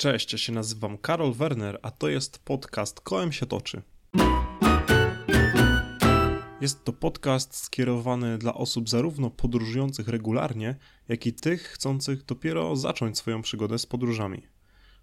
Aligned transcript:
Cześć, 0.00 0.32
ja 0.32 0.38
się 0.38 0.52
nazywam 0.52 0.98
Karol 0.98 1.32
Werner, 1.32 1.78
a 1.82 1.90
to 1.90 2.08
jest 2.08 2.38
podcast 2.38 3.00
Kołem 3.00 3.32
się 3.32 3.46
toczy. 3.46 3.82
Jest 6.60 6.84
to 6.84 6.92
podcast 6.92 7.56
skierowany 7.56 8.38
dla 8.38 8.54
osób 8.54 8.88
zarówno 8.88 9.30
podróżujących 9.30 10.08
regularnie, 10.08 10.76
jak 11.08 11.26
i 11.26 11.32
tych 11.32 11.62
chcących 11.62 12.24
dopiero 12.24 12.76
zacząć 12.76 13.18
swoją 13.18 13.42
przygodę 13.42 13.78
z 13.78 13.86
podróżami. 13.86 14.42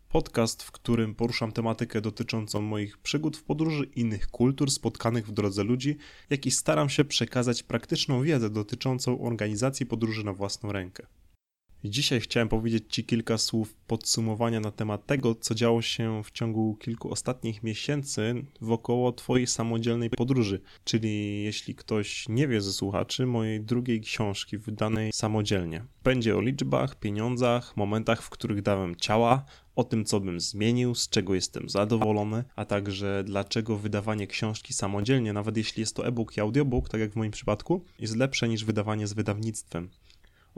Podcast, 0.10 0.64
w 0.64 0.72
którym 0.72 1.16
poruszam 1.16 1.52
tematykę 1.52 2.02
dotyczącą 2.02 2.62
moich 2.62 2.98
przygód 2.98 3.38
w 3.38 3.44
podróży, 3.44 3.84
innych 3.96 4.28
kultur 4.28 4.72
spotkanych 4.72 5.28
w 5.28 5.32
drodze 5.32 5.64
ludzi, 5.64 5.98
jak 6.30 6.46
i 6.46 6.52
staram 6.52 6.90
się 6.90 7.06
przekazać 7.06 7.64
praktyczną 7.64 8.24
wiedzę 8.24 8.50
dotyczącą 8.50 9.22
organizacji 9.22 9.86
podróży 9.86 10.24
na 10.24 10.34
własną 10.34 10.72
rękę. 10.72 11.08
Dzisiaj 11.84 12.22
chciałem 12.22 12.50
powiedzieć 12.50 12.84
Ci 12.90 13.04
kilka 13.04 13.38
słów 13.38 13.74
podsumowania 13.88 14.60
na 14.60 14.72
temat 14.72 15.06
tego, 15.06 15.36
co 15.36 15.56
działo 15.56 15.82
się 15.82 16.24
w 16.24 16.32
ciągu 16.32 16.76
kilku 16.76 17.12
ostatnich 17.12 17.64
miesięcy 17.64 18.46
wokoło 18.62 19.12
Twojej 19.12 19.48
samodzielnej 19.48 20.10
podróży. 20.10 20.62
Czyli 20.84 21.44
jeśli 21.44 21.76
ktoś 21.76 22.30
nie 22.30 22.48
wie 22.48 22.62
ze 22.62 22.74
słuchaczy, 22.74 23.26
mojej 23.26 23.62
drugiej 23.62 24.02
książki 24.02 24.58
wydanej 24.58 25.12
samodzielnie. 25.14 25.86
Będzie 26.04 26.38
o 26.38 26.42
liczbach, 26.42 27.00
pieniądzach, 27.00 27.78
momentach, 27.78 28.22
w 28.22 28.30
których 28.30 28.62
dałem 28.62 28.96
ciała, 28.96 29.46
o 29.76 29.84
tym, 29.84 30.06
co 30.06 30.20
bym 30.20 30.40
zmienił, 30.40 30.96
z 30.96 31.10
czego 31.10 31.36
jestem 31.36 31.70
zadowolony, 31.70 32.44
a 32.56 32.66
także 32.66 33.24
dlaczego 33.26 33.78
wydawanie 33.78 34.28
książki 34.28 34.74
samodzielnie, 34.74 35.34
nawet 35.34 35.58
jeśli 35.58 35.80
jest 35.80 35.96
to 35.96 36.08
e-book 36.08 36.38
i 36.38 36.42
audiobook, 36.42 36.90
tak 36.90 37.02
jak 37.02 37.12
w 37.12 37.16
moim 37.16 37.32
przypadku, 37.32 37.84
jest 38.00 38.16
lepsze 38.16 38.50
niż 38.50 38.66
wydawanie 38.66 39.08
z 39.08 39.14
wydawnictwem. 39.14 39.90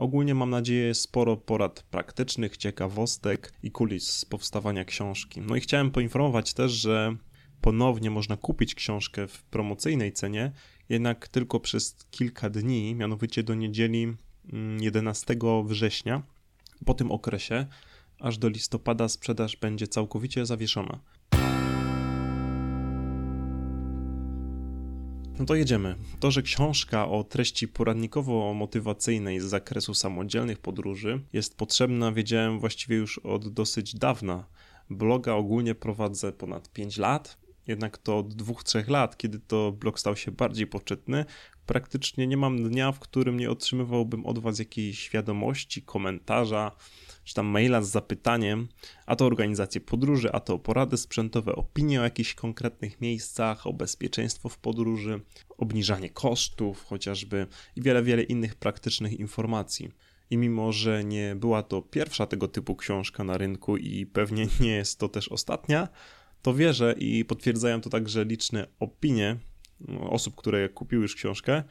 Ogólnie 0.00 0.34
mam 0.34 0.50
nadzieję 0.50 0.94
sporo 0.94 1.36
porad 1.36 1.82
praktycznych, 1.82 2.56
ciekawostek 2.56 3.52
i 3.62 3.70
kulis 3.70 4.10
z 4.10 4.24
powstawania 4.24 4.84
książki. 4.84 5.40
No 5.40 5.56
i 5.56 5.60
chciałem 5.60 5.90
poinformować 5.90 6.54
też, 6.54 6.72
że 6.72 7.16
ponownie 7.60 8.10
można 8.10 8.36
kupić 8.36 8.74
książkę 8.74 9.28
w 9.28 9.42
promocyjnej 9.42 10.12
cenie, 10.12 10.52
jednak 10.88 11.28
tylko 11.28 11.60
przez 11.60 11.96
kilka 12.10 12.50
dni, 12.50 12.94
mianowicie 12.94 13.42
do 13.42 13.54
niedzieli 13.54 14.16
11 14.80 15.34
mm, 15.42 15.66
września. 15.66 16.22
Po 16.84 16.94
tym 16.94 17.12
okresie, 17.12 17.66
aż 18.20 18.38
do 18.38 18.48
listopada, 18.48 19.08
sprzedaż 19.08 19.56
będzie 19.56 19.88
całkowicie 19.88 20.46
zawieszona. 20.46 21.00
No 25.40 25.46
to 25.46 25.54
jedziemy. 25.54 25.96
To, 26.20 26.30
że 26.30 26.42
książka 26.42 27.08
o 27.08 27.24
treści 27.24 27.68
poradnikowo-motywacyjnej 27.68 29.40
z 29.40 29.44
zakresu 29.44 29.94
samodzielnych 29.94 30.58
podróży 30.58 31.20
jest 31.32 31.56
potrzebna, 31.56 32.12
wiedziałem 32.12 32.60
właściwie 32.60 32.96
już 32.96 33.18
od 33.18 33.48
dosyć 33.48 33.94
dawna. 33.94 34.46
Bloga 34.90 35.34
ogólnie 35.34 35.74
prowadzę 35.74 36.32
ponad 36.32 36.72
5 36.72 36.98
lat, 36.98 37.38
jednak 37.66 37.98
to 37.98 38.18
od 38.18 38.34
2-3 38.34 38.90
lat, 38.90 39.16
kiedy 39.16 39.38
to 39.38 39.72
blog 39.72 40.00
stał 40.00 40.16
się 40.16 40.30
bardziej 40.30 40.66
poczytny, 40.66 41.24
praktycznie 41.66 42.26
nie 42.26 42.36
mam 42.36 42.68
dnia, 42.68 42.92
w 42.92 42.98
którym 42.98 43.36
nie 43.36 43.50
otrzymywałbym 43.50 44.26
od 44.26 44.38
Was 44.38 44.58
jakiejś 44.58 45.10
wiadomości, 45.10 45.82
komentarza, 45.82 46.72
czy 47.30 47.34
tam 47.34 47.46
maila 47.46 47.82
z 47.82 47.90
zapytaniem, 47.90 48.68
a 49.06 49.16
to 49.16 49.26
organizację 49.26 49.80
podróży, 49.80 50.32
a 50.32 50.40
to 50.40 50.58
porady 50.58 50.96
sprzętowe, 50.96 51.56
opinie 51.56 52.00
o 52.00 52.04
jakichś 52.04 52.34
konkretnych 52.34 53.00
miejscach, 53.00 53.66
o 53.66 53.72
bezpieczeństwo 53.72 54.48
w 54.48 54.58
podróży, 54.58 55.20
obniżanie 55.58 56.10
kosztów 56.10 56.84
chociażby 56.84 57.46
i 57.76 57.82
wiele, 57.82 58.02
wiele 58.02 58.22
innych 58.22 58.54
praktycznych 58.54 59.12
informacji. 59.12 59.90
I 60.30 60.36
mimo, 60.36 60.72
że 60.72 61.04
nie 61.04 61.36
była 61.36 61.62
to 61.62 61.82
pierwsza 61.82 62.26
tego 62.26 62.48
typu 62.48 62.76
książka 62.76 63.24
na 63.24 63.38
rynku 63.38 63.76
i 63.76 64.06
pewnie 64.06 64.46
nie 64.60 64.72
jest 64.72 64.98
to 64.98 65.08
też 65.08 65.28
ostatnia, 65.28 65.88
to 66.42 66.54
wierzę 66.54 66.94
i 66.98 67.24
potwierdzają 67.24 67.80
to 67.80 67.90
także 67.90 68.24
liczne 68.24 68.66
opinie 68.80 69.36
osób, 70.00 70.36
które 70.36 70.68
kupiły 70.68 71.02
już 71.02 71.14
książkę, 71.14 71.62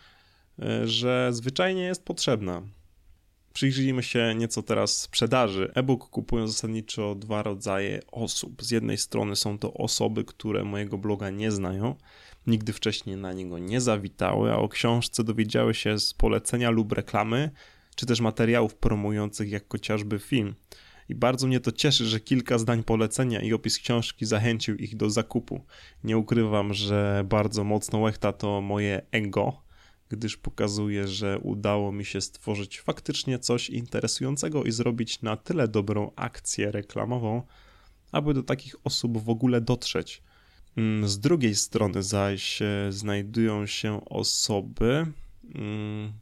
że 0.84 1.30
zwyczajnie 1.32 1.82
jest 1.82 2.06
potrzebna. 2.06 2.79
Przyjrzyjmy 3.60 4.04
się 4.04 4.36
nieco 4.36 4.64
teraz 4.64 4.98
sprzedaży. 4.98 5.72
E-book 5.76 6.10
kupują 6.10 6.48
zasadniczo 6.48 7.16
dwa 7.16 7.44
rodzaje 7.44 8.00
osób. 8.12 8.64
Z 8.64 8.72
jednej 8.72 8.98
strony 8.98 9.36
są 9.36 9.60
to 9.60 9.74
osoby, 9.74 10.24
które 10.24 10.64
mojego 10.64 10.98
bloga 10.98 11.30
nie 11.30 11.52
znają, 11.52 11.96
nigdy 12.48 12.74
wcześniej 12.74 13.18
na 13.18 13.34
niego 13.34 13.60
nie 13.60 13.82
zawitały, 13.82 14.52
a 14.52 14.56
o 14.56 14.70
książce 14.70 15.24
dowiedziały 15.24 15.74
się 15.74 16.00
z 16.00 16.14
polecenia 16.14 16.70
lub 16.70 16.92
reklamy, 16.92 17.52
czy 17.96 18.06
też 18.06 18.22
materiałów 18.22 18.76
promujących, 18.76 19.52
jak 19.52 19.72
chociażby 19.72 20.20
film. 20.20 20.56
I 21.10 21.16
bardzo 21.16 21.48
mnie 21.48 21.60
to 21.60 21.72
cieszy, 21.72 22.06
że 22.06 22.20
kilka 22.20 22.58
zdań 22.58 22.84
polecenia 22.84 23.42
i 23.42 23.54
opis 23.54 23.80
książki 23.80 24.26
zachęcił 24.26 24.76
ich 24.76 24.96
do 24.96 25.10
zakupu. 25.10 25.66
Nie 26.04 26.18
ukrywam, 26.18 26.74
że 26.74 27.24
bardzo 27.30 27.64
mocno 27.64 28.00
łechta 28.00 28.34
to 28.34 28.62
moje 28.62 29.02
ego, 29.12 29.69
gdyż 30.10 30.38
pokazuje, 30.38 31.08
że 31.08 31.40
udało 31.40 31.92
mi 31.92 32.06
się 32.06 32.22
stworzyć 32.22 32.82
faktycznie 32.82 33.40
coś 33.40 33.70
interesującego 33.70 34.64
i 34.64 34.72
zrobić 34.72 35.22
na 35.22 35.38
tyle 35.38 35.68
dobrą 35.68 36.12
akcję 36.16 36.72
reklamową, 36.72 37.44
aby 38.12 38.34
do 38.34 38.44
takich 38.44 38.76
osób 38.84 39.24
w 39.24 39.30
ogóle 39.30 39.62
dotrzeć. 39.62 40.22
Mm, 40.78 41.08
z 41.08 41.20
drugiej 41.20 41.56
strony 41.56 42.04
zaś 42.04 42.62
e, 42.62 42.88
znajdują 42.90 43.66
się 43.66 44.06
osoby, 44.06 45.06
mm, 45.56 46.14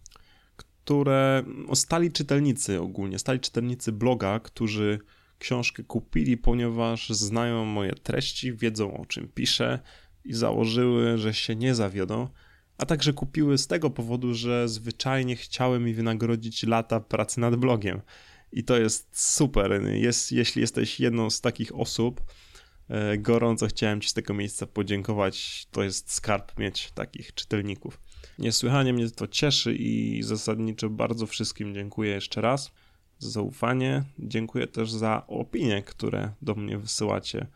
które 0.55 1.43
no, 1.67 1.75
stali 1.75 2.11
czytelnicy 2.11 2.81
ogólnie, 2.81 3.19
stali 3.19 3.39
czytelnicy 3.39 3.91
bloga, 3.91 4.39
którzy 4.39 4.99
książkę 5.39 5.83
kupili, 5.83 6.37
ponieważ 6.37 7.09
znają 7.09 7.65
moje 7.65 7.93
treści, 7.93 8.53
wiedzą 8.53 8.97
o 8.97 9.05
czym 9.05 9.27
piszę 9.27 9.79
i 10.25 10.33
założyły, 10.33 11.17
że 11.17 11.33
się 11.33 11.55
nie 11.55 11.75
zawiodą 11.75 12.27
a 12.77 12.85
także 12.85 13.13
kupiły 13.13 13.57
z 13.57 13.67
tego 13.67 13.89
powodu, 13.89 14.33
że 14.33 14.69
zwyczajnie 14.69 15.35
chciały 15.35 15.79
mi 15.79 15.93
wynagrodzić 15.93 16.63
lata 16.63 16.99
pracy 16.99 17.39
nad 17.39 17.55
blogiem. 17.55 18.01
I 18.51 18.63
to 18.63 18.77
jest 18.77 19.07
super. 19.11 19.81
Jest, 19.93 20.31
jeśli 20.31 20.61
jesteś 20.61 20.99
jedną 20.99 21.29
z 21.29 21.41
takich 21.41 21.75
osób, 21.75 22.21
e, 22.89 23.17
gorąco 23.17 23.67
chciałem 23.67 24.01
Ci 24.01 24.09
z 24.09 24.13
tego 24.13 24.33
miejsca 24.33 24.65
podziękować. 24.65 25.67
To 25.71 25.83
jest 25.83 26.11
skarb 26.11 26.59
mieć 26.59 26.91
takich 26.91 27.33
czytelników. 27.33 27.99
Niesłychanie 28.39 28.93
mnie 28.93 29.09
to 29.09 29.27
cieszy 29.27 29.75
i 29.75 30.23
zasadniczo 30.23 30.89
bardzo 30.89 31.27
wszystkim 31.27 31.73
dziękuję 31.73 32.11
jeszcze 32.11 32.41
raz 32.41 32.71
za 33.19 33.29
zaufanie. 33.29 34.03
Dziękuję 34.19 34.67
też 34.67 34.91
za 34.91 35.27
opinie, 35.27 35.83
które 35.83 36.31
do 36.41 36.55
mnie 36.55 36.77
wysyłacie 36.77 37.47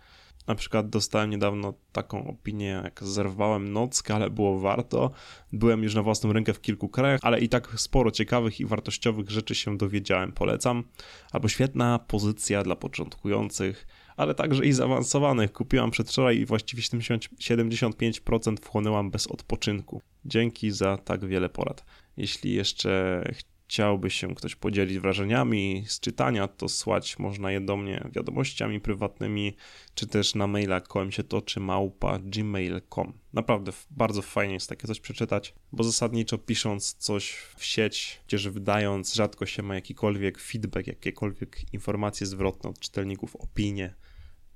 na 0.47 0.55
przykład 0.55 0.89
dostałem 0.89 1.29
niedawno 1.29 1.73
taką 1.91 2.27
opinię, 2.27 2.81
jak 2.83 3.03
zerwałem 3.03 3.73
nockę, 3.73 4.15
ale 4.15 4.29
było 4.29 4.59
warto. 4.59 5.11
Byłem 5.51 5.83
już 5.83 5.95
na 5.95 6.03
własną 6.03 6.33
rękę 6.33 6.53
w 6.53 6.61
kilku 6.61 6.89
krajach, 6.89 7.19
ale 7.23 7.39
i 7.39 7.49
tak 7.49 7.79
sporo 7.79 8.11
ciekawych 8.11 8.59
i 8.59 8.65
wartościowych 8.65 9.29
rzeczy 9.29 9.55
się 9.55 9.77
dowiedziałem, 9.77 10.31
polecam. 10.31 10.83
Albo 11.31 11.47
świetna 11.47 11.99
pozycja 11.99 12.63
dla 12.63 12.75
początkujących, 12.75 13.87
ale 14.17 14.35
także 14.35 14.65
i 14.65 14.73
zaawansowanych. 14.73 15.53
Kupiłam 15.53 15.91
przedwczoraj 15.91 16.37
i 16.37 16.45
właściwie 16.45 16.81
75% 16.81 18.57
wchłonęłam 18.61 19.11
bez 19.11 19.27
odpoczynku. 19.27 20.01
Dzięki 20.25 20.71
za 20.71 20.97
tak 20.97 21.25
wiele 21.25 21.49
porad. 21.49 21.85
Jeśli 22.17 22.53
jeszcze 22.53 23.23
chciałby 23.71 24.09
się 24.09 24.35
ktoś 24.35 24.55
podzielić 24.55 24.99
wrażeniami 24.99 25.83
z 25.87 25.99
czytania, 25.99 26.47
to 26.47 26.69
słać 26.69 27.19
można 27.19 27.51
je 27.51 27.61
do 27.61 27.77
mnie 27.77 28.09
wiadomościami 28.13 28.79
prywatnymi, 28.79 29.55
czy 29.95 30.07
też 30.07 30.35
na 30.35 30.47
maila 30.47 30.81
kołem 30.81 31.11
się 31.11 31.23
toczy 31.23 31.59
małpa 31.59 32.19
gmail.com. 32.19 33.13
Naprawdę 33.33 33.71
bardzo 33.91 34.21
fajnie 34.21 34.53
jest 34.53 34.69
takie 34.69 34.87
coś 34.87 34.99
przeczytać, 34.99 35.53
bo 35.71 35.83
zasadniczo 35.83 36.37
pisząc 36.37 36.93
coś 36.93 37.31
w 37.57 37.65
sieć, 37.65 38.21
gdzież 38.27 38.49
wydając, 38.49 39.13
rzadko 39.13 39.45
się 39.45 39.63
ma 39.63 39.75
jakikolwiek 39.75 40.39
feedback, 40.39 40.87
jakiekolwiek 40.87 41.73
informacje 41.73 42.27
zwrotne 42.27 42.69
od 42.69 42.79
czytelników, 42.79 43.35
opinie. 43.35 43.95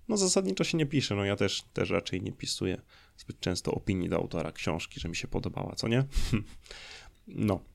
No 0.07 0.17
zasadniczo 0.17 0.63
się 0.63 0.77
nie 0.77 0.85
pisze, 0.85 1.15
no 1.15 1.25
ja 1.25 1.35
też, 1.35 1.61
też 1.73 1.89
raczej 1.89 2.21
nie 2.21 2.31
pisuję 2.31 2.81
zbyt 3.17 3.39
często 3.39 3.71
opinii 3.71 4.09
do 4.09 4.15
autora 4.15 4.51
książki, 4.51 4.99
że 4.99 5.09
mi 5.09 5.15
się 5.15 5.27
podobała, 5.27 5.75
co 5.75 5.87
nie? 5.87 6.03
no, 7.27 7.74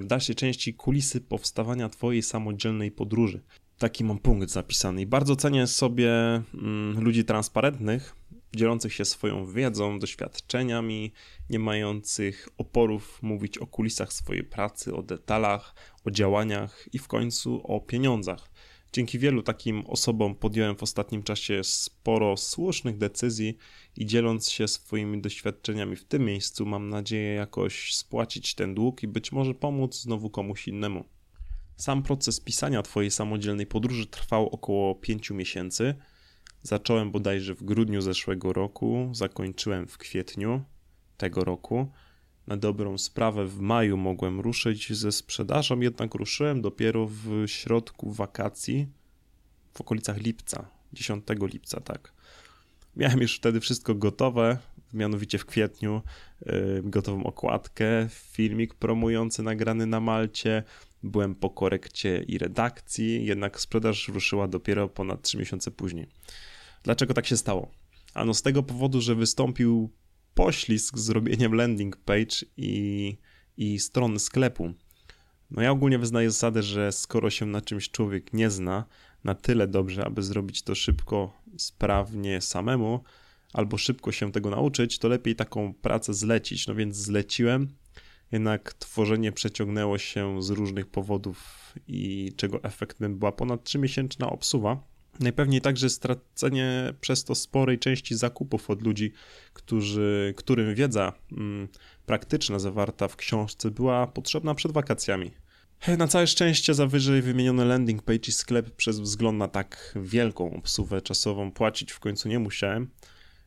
w 0.00 0.06
dalszej 0.06 0.34
części 0.34 0.74
kulisy 0.74 1.20
powstawania 1.20 1.88
Twojej 1.88 2.22
samodzielnej 2.22 2.90
podróży. 2.90 3.40
Taki 3.78 4.04
mam 4.04 4.18
punkt 4.18 4.50
zapisany. 4.50 5.00
I 5.02 5.06
bardzo 5.06 5.36
cenię 5.36 5.66
sobie 5.66 6.10
mm, 6.54 7.00
ludzi 7.04 7.24
transparentnych, 7.24 8.16
dzielących 8.56 8.94
się 8.94 9.04
swoją 9.04 9.46
wiedzą, 9.46 9.98
doświadczeniami, 9.98 11.12
nie 11.50 11.58
mających 11.58 12.48
oporów 12.58 13.22
mówić 13.22 13.58
o 13.58 13.66
kulisach 13.66 14.12
swojej 14.12 14.44
pracy, 14.44 14.94
o 14.94 15.02
detalach, 15.02 15.74
o 16.04 16.10
działaniach 16.10 16.88
i 16.92 16.98
w 16.98 17.08
końcu 17.08 17.60
o 17.64 17.80
pieniądzach. 17.80 18.51
Dzięki 18.92 19.18
wielu 19.18 19.42
takim 19.42 19.86
osobom 19.86 20.34
podjąłem 20.34 20.76
w 20.76 20.82
ostatnim 20.82 21.22
czasie 21.22 21.64
sporo 21.64 22.36
słusznych 22.36 22.98
decyzji 22.98 23.56
i 23.96 24.06
dzieląc 24.06 24.50
się 24.50 24.68
swoimi 24.68 25.20
doświadczeniami 25.20 25.96
w 25.96 26.04
tym 26.04 26.24
miejscu, 26.24 26.66
mam 26.66 26.88
nadzieję 26.88 27.34
jakoś 27.34 27.94
spłacić 27.94 28.54
ten 28.54 28.74
dług 28.74 29.02
i 29.02 29.08
być 29.08 29.32
może 29.32 29.54
pomóc 29.54 30.00
znowu 30.02 30.30
komuś 30.30 30.68
innemu. 30.68 31.04
Sam 31.76 32.02
proces 32.02 32.40
pisania 32.40 32.82
Twojej 32.82 33.10
samodzielnej 33.10 33.66
podróży 33.66 34.06
trwał 34.06 34.48
około 34.48 34.94
5 34.94 35.30
miesięcy. 35.30 35.94
Zacząłem 36.62 37.10
bodajże 37.10 37.54
w 37.54 37.62
grudniu 37.62 38.00
zeszłego 38.00 38.52
roku, 38.52 39.10
zakończyłem 39.12 39.88
w 39.88 39.98
kwietniu 39.98 40.62
tego 41.16 41.44
roku. 41.44 41.86
Na 42.46 42.56
dobrą 42.56 42.98
sprawę 42.98 43.46
w 43.46 43.60
maju 43.60 43.96
mogłem 43.96 44.40
ruszyć 44.40 44.92
ze 44.92 45.12
sprzedażą, 45.12 45.80
jednak 45.80 46.14
ruszyłem 46.14 46.62
dopiero 46.62 47.06
w 47.06 47.44
środku 47.46 48.12
wakacji, 48.12 48.86
w 49.74 49.80
okolicach 49.80 50.16
lipca, 50.16 50.68
10 50.92 51.24
lipca, 51.40 51.80
tak. 51.80 52.12
Miałem 52.96 53.20
już 53.20 53.36
wtedy 53.36 53.60
wszystko 53.60 53.94
gotowe, 53.94 54.58
mianowicie 54.92 55.38
w 55.38 55.46
kwietniu 55.46 56.02
yy, 56.46 56.82
gotową 56.84 57.24
okładkę, 57.24 58.08
filmik 58.10 58.74
promujący 58.74 59.42
nagrany 59.42 59.86
na 59.86 60.00
Malcie. 60.00 60.62
Byłem 61.02 61.34
po 61.34 61.50
korekcie 61.50 62.22
i 62.22 62.38
redakcji, 62.38 63.26
jednak 63.26 63.60
sprzedaż 63.60 64.08
ruszyła 64.08 64.48
dopiero 64.48 64.88
ponad 64.88 65.22
3 65.22 65.38
miesiące 65.38 65.70
później. 65.70 66.06
Dlaczego 66.82 67.14
tak 67.14 67.26
się 67.26 67.36
stało? 67.36 67.70
Ano 68.14 68.34
z 68.34 68.42
tego 68.42 68.62
powodu, 68.62 69.00
że 69.00 69.14
wystąpił 69.14 69.90
poślizg 70.34 70.98
z 70.98 71.08
robieniem 71.08 71.54
landing 71.54 71.96
page 71.96 72.36
i, 72.56 73.16
i 73.56 73.78
strony 73.78 74.18
sklepu. 74.18 74.74
No 75.50 75.62
ja 75.62 75.70
ogólnie 75.70 75.98
wyznaję 75.98 76.30
zasadę, 76.30 76.62
że 76.62 76.92
skoro 76.92 77.30
się 77.30 77.46
na 77.46 77.60
czymś 77.60 77.90
człowiek 77.90 78.32
nie 78.32 78.50
zna 78.50 78.84
na 79.24 79.34
tyle 79.34 79.68
dobrze, 79.68 80.04
aby 80.04 80.22
zrobić 80.22 80.62
to 80.62 80.74
szybko, 80.74 81.32
sprawnie 81.56 82.40
samemu, 82.40 83.04
albo 83.52 83.78
szybko 83.78 84.12
się 84.12 84.32
tego 84.32 84.50
nauczyć, 84.50 84.98
to 84.98 85.08
lepiej 85.08 85.36
taką 85.36 85.74
pracę 85.74 86.14
zlecić. 86.14 86.66
No 86.66 86.74
więc 86.74 86.96
zleciłem, 86.96 87.68
jednak 88.32 88.74
tworzenie 88.74 89.32
przeciągnęło 89.32 89.98
się 89.98 90.42
z 90.42 90.50
różnych 90.50 90.86
powodów 90.86 91.72
i 91.88 92.32
czego 92.36 92.62
efektem 92.62 93.18
była 93.18 93.32
ponad 93.32 93.64
3-miesięczna 93.64 94.32
obsuwa. 94.32 94.91
Najpewniej 95.20 95.60
także 95.60 95.90
stracenie 95.90 96.94
przez 97.00 97.24
to 97.24 97.34
sporej 97.34 97.78
części 97.78 98.14
zakupów 98.14 98.70
od 98.70 98.82
ludzi, 98.82 99.12
którzy, 99.52 100.34
którym 100.36 100.74
wiedza 100.74 101.12
mm, 101.32 101.68
praktyczna 102.06 102.58
zawarta 102.58 103.08
w 103.08 103.16
książce 103.16 103.70
była 103.70 104.06
potrzebna 104.06 104.54
przed 104.54 104.72
wakacjami. 104.72 105.30
Na 105.98 106.08
całe 106.08 106.26
szczęście 106.26 106.74
za 106.74 106.86
wyżej 106.86 107.22
wymienione 107.22 107.64
landing 107.64 108.02
page 108.02 108.28
i 108.28 108.32
sklep 108.32 108.70
przez 108.70 109.00
wzgląd 109.00 109.38
na 109.38 109.48
tak 109.48 109.94
wielką 109.96 110.56
obsuwę 110.56 111.02
czasową 111.02 111.52
płacić 111.52 111.92
w 111.92 112.00
końcu 112.00 112.28
nie 112.28 112.38
musiałem. 112.38 112.90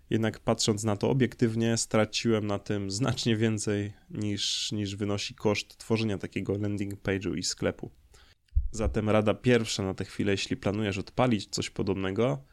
Jednak 0.10 0.40
patrząc 0.40 0.84
na 0.84 0.96
to 0.96 1.10
obiektywnie, 1.10 1.78
straciłem 1.78 2.48
na 2.48 2.60
tym 2.60 2.92
znacznie 2.92 3.38
więcej 3.38 3.94
niż, 4.10 4.72
niż 4.72 4.96
wynosi 4.96 5.36
koszt 5.36 5.78
tworzenia 5.78 6.18
takiego 6.18 6.58
landing 6.58 7.02
page'u 7.02 7.38
i 7.38 7.44
sklepu. 7.44 7.92
Zatem 8.76 9.10
rada 9.10 9.34
pierwsza 9.34 9.84
na 9.84 9.94
tę 9.94 10.06
chwilę, 10.06 10.32
jeśli 10.32 10.58
planujesz 10.58 10.98
odpalić 10.98 11.48
coś 11.50 11.70
podobnego, 11.70 12.44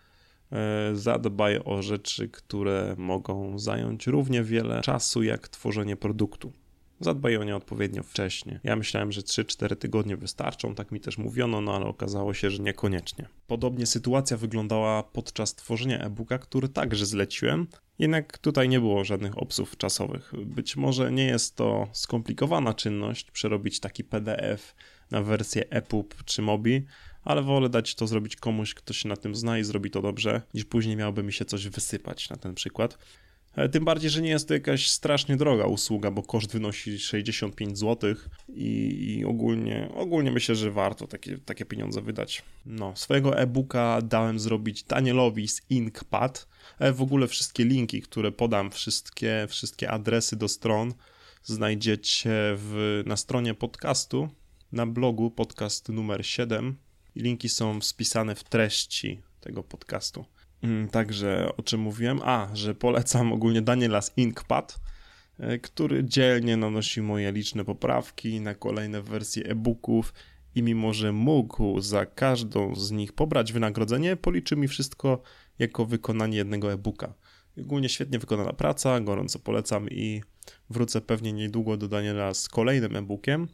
e, 0.52 0.90
zadbaj 0.94 1.60
o 1.64 1.82
rzeczy, 1.82 2.28
które 2.28 2.94
mogą 2.98 3.58
zająć 3.58 4.06
równie 4.06 4.42
wiele 4.42 4.80
czasu 4.80 5.22
jak 5.22 5.48
tworzenie 5.48 5.96
produktu. 5.96 6.52
Zadbaj 7.00 7.36
o 7.36 7.44
nie 7.44 7.56
odpowiednio 7.56 8.02
wcześnie. 8.02 8.60
Ja 8.64 8.76
myślałem, 8.76 9.12
że 9.12 9.22
3-4 9.22 9.76
tygodnie 9.76 10.16
wystarczą, 10.16 10.74
tak 10.74 10.92
mi 10.92 11.00
też 11.00 11.18
mówiono, 11.18 11.60
no 11.60 11.76
ale 11.76 11.86
okazało 11.86 12.34
się, 12.34 12.50
że 12.50 12.62
niekoniecznie. 12.62 13.28
Podobnie 13.46 13.86
sytuacja 13.86 14.36
wyglądała 14.36 15.02
podczas 15.02 15.54
tworzenia 15.54 15.98
e-booka, 15.98 16.38
który 16.38 16.68
także 16.68 17.06
zleciłem, 17.06 17.66
jednak 17.98 18.38
tutaj 18.38 18.68
nie 18.68 18.80
było 18.80 19.04
żadnych 19.04 19.38
obsów 19.38 19.76
czasowych. 19.76 20.32
Być 20.44 20.76
może 20.76 21.12
nie 21.12 21.26
jest 21.26 21.56
to 21.56 21.88
skomplikowana 21.92 22.74
czynność, 22.74 23.30
przerobić 23.30 23.80
taki 23.80 24.04
PDF 24.04 24.74
na 25.12 25.22
wersję 25.22 25.70
EPUB 25.70 26.24
czy 26.24 26.42
MOBI, 26.42 26.86
ale 27.24 27.42
wolę 27.42 27.68
dać 27.68 27.94
to 27.94 28.06
zrobić 28.06 28.36
komuś, 28.36 28.74
kto 28.74 28.92
się 28.92 29.08
na 29.08 29.16
tym 29.16 29.34
zna 29.34 29.58
i 29.58 29.64
zrobi 29.64 29.90
to 29.90 30.02
dobrze, 30.02 30.42
niż 30.54 30.64
później 30.64 30.96
miałoby 30.96 31.22
mi 31.22 31.32
się 31.32 31.44
coś 31.44 31.68
wysypać 31.68 32.30
na 32.30 32.36
ten 32.36 32.54
przykład. 32.54 32.98
E, 33.56 33.68
tym 33.68 33.84
bardziej, 33.84 34.10
że 34.10 34.22
nie 34.22 34.30
jest 34.30 34.48
to 34.48 34.54
jakaś 34.54 34.88
strasznie 34.88 35.36
droga 35.36 35.64
usługa, 35.64 36.10
bo 36.10 36.22
koszt 36.22 36.52
wynosi 36.52 36.98
65 36.98 37.78
zł 37.78 38.14
i, 38.48 39.04
i 39.18 39.24
ogólnie, 39.24 39.88
ogólnie 39.94 40.30
myślę, 40.30 40.54
że 40.54 40.70
warto 40.70 41.06
takie, 41.06 41.38
takie 41.38 41.64
pieniądze 41.64 42.00
wydać. 42.00 42.42
No, 42.66 42.96
swojego 42.96 43.38
e-booka 43.38 44.02
dałem 44.02 44.38
zrobić 44.38 44.82
Danielowi 44.82 45.48
z 45.48 45.62
Inkpad. 45.70 46.48
E, 46.78 46.92
w 46.92 47.02
ogóle 47.02 47.28
wszystkie 47.28 47.64
linki, 47.64 48.02
które 48.02 48.32
podam, 48.32 48.70
wszystkie, 48.70 49.46
wszystkie 49.48 49.90
adresy 49.90 50.36
do 50.36 50.48
stron 50.48 50.94
znajdziecie 51.44 52.30
w, 52.56 53.02
na 53.06 53.16
stronie 53.16 53.54
podcastu, 53.54 54.28
na 54.72 54.86
blogu 54.86 55.30
podcast 55.30 55.88
numer 55.88 56.26
7. 56.26 56.76
Linki 57.16 57.48
są 57.48 57.80
spisane 57.80 58.34
w 58.34 58.44
treści 58.44 59.22
tego 59.40 59.62
podcastu. 59.62 60.24
Mm, 60.62 60.88
także 60.88 61.48
o 61.56 61.62
czym 61.62 61.80
mówiłem? 61.80 62.20
A, 62.24 62.48
że 62.54 62.74
polecam 62.74 63.32
ogólnie 63.32 63.62
Daniela 63.62 64.02
z 64.02 64.12
Inkpad, 64.16 64.80
e, 65.38 65.58
który 65.58 66.04
dzielnie 66.04 66.56
nanosi 66.56 67.02
moje 67.02 67.32
liczne 67.32 67.64
poprawki 67.64 68.40
na 68.40 68.54
kolejne 68.54 69.02
wersje 69.02 69.44
e-booków 69.44 70.14
i 70.54 70.62
mimo, 70.62 70.94
że 70.94 71.12
mógł 71.12 71.80
za 71.80 72.06
każdą 72.06 72.74
z 72.74 72.90
nich 72.90 73.12
pobrać 73.12 73.52
wynagrodzenie, 73.52 74.16
policzy 74.16 74.56
mi 74.56 74.68
wszystko 74.68 75.22
jako 75.58 75.86
wykonanie 75.86 76.36
jednego 76.36 76.72
e-booka. 76.72 77.14
Ogólnie 77.60 77.88
świetnie 77.88 78.18
wykonana 78.18 78.52
praca, 78.52 79.00
gorąco 79.00 79.38
polecam 79.38 79.90
i 79.90 80.22
wrócę 80.70 81.00
pewnie 81.00 81.32
niedługo 81.32 81.76
do 81.76 81.88
Daniela 81.88 82.34
z 82.34 82.48
kolejnym 82.48 82.96
e-bookiem, 82.96 83.48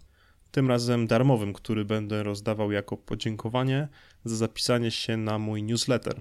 tym 0.50 0.68
razem 0.68 1.06
darmowym, 1.06 1.52
który 1.52 1.84
będę 1.84 2.22
rozdawał 2.22 2.72
jako 2.72 2.96
podziękowanie 2.96 3.88
za 4.24 4.36
zapisanie 4.36 4.90
się 4.90 5.16
na 5.16 5.38
mój 5.38 5.62
newsletter. 5.62 6.20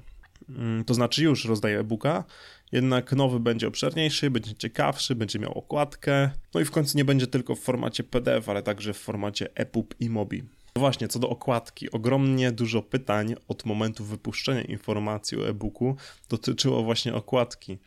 Mm, 0.50 0.83
to 0.83 0.94
znaczy 0.94 1.24
już 1.24 1.45
rozdaję 1.45 1.79
e-booka, 1.79 2.24
jednak 2.71 3.12
nowy 3.12 3.39
będzie 3.39 3.68
obszerniejszy, 3.68 4.31
będzie 4.31 4.56
ciekawszy, 4.56 5.15
będzie 5.15 5.39
miał 5.39 5.57
okładkę, 5.57 6.29
no 6.53 6.59
i 6.59 6.65
w 6.65 6.71
końcu 6.71 6.97
nie 6.97 7.06
będzie 7.06 7.27
tylko 7.27 7.56
w 7.56 7.59
formacie 7.59 8.03
PDF, 8.03 8.50
ale 8.50 8.63
także 8.63 8.94
w 8.94 8.97
formacie 8.97 9.50
EPUB 9.56 9.95
i 10.00 10.09
MOBI. 10.09 10.44
No 10.75 10.80
właśnie, 10.80 11.07
co 11.07 11.19
do 11.19 11.30
okładki, 11.30 11.91
ogromnie 11.91 12.51
dużo 12.51 12.81
pytań 12.81 13.35
od 13.47 13.65
momentu 13.65 14.06
wypuszczenia 14.06 14.62
informacji 14.62 15.38
o 15.38 15.50
e-booku 15.50 15.95
dotyczyło 16.30 16.83
właśnie 16.83 17.15
okładki. 17.15 17.77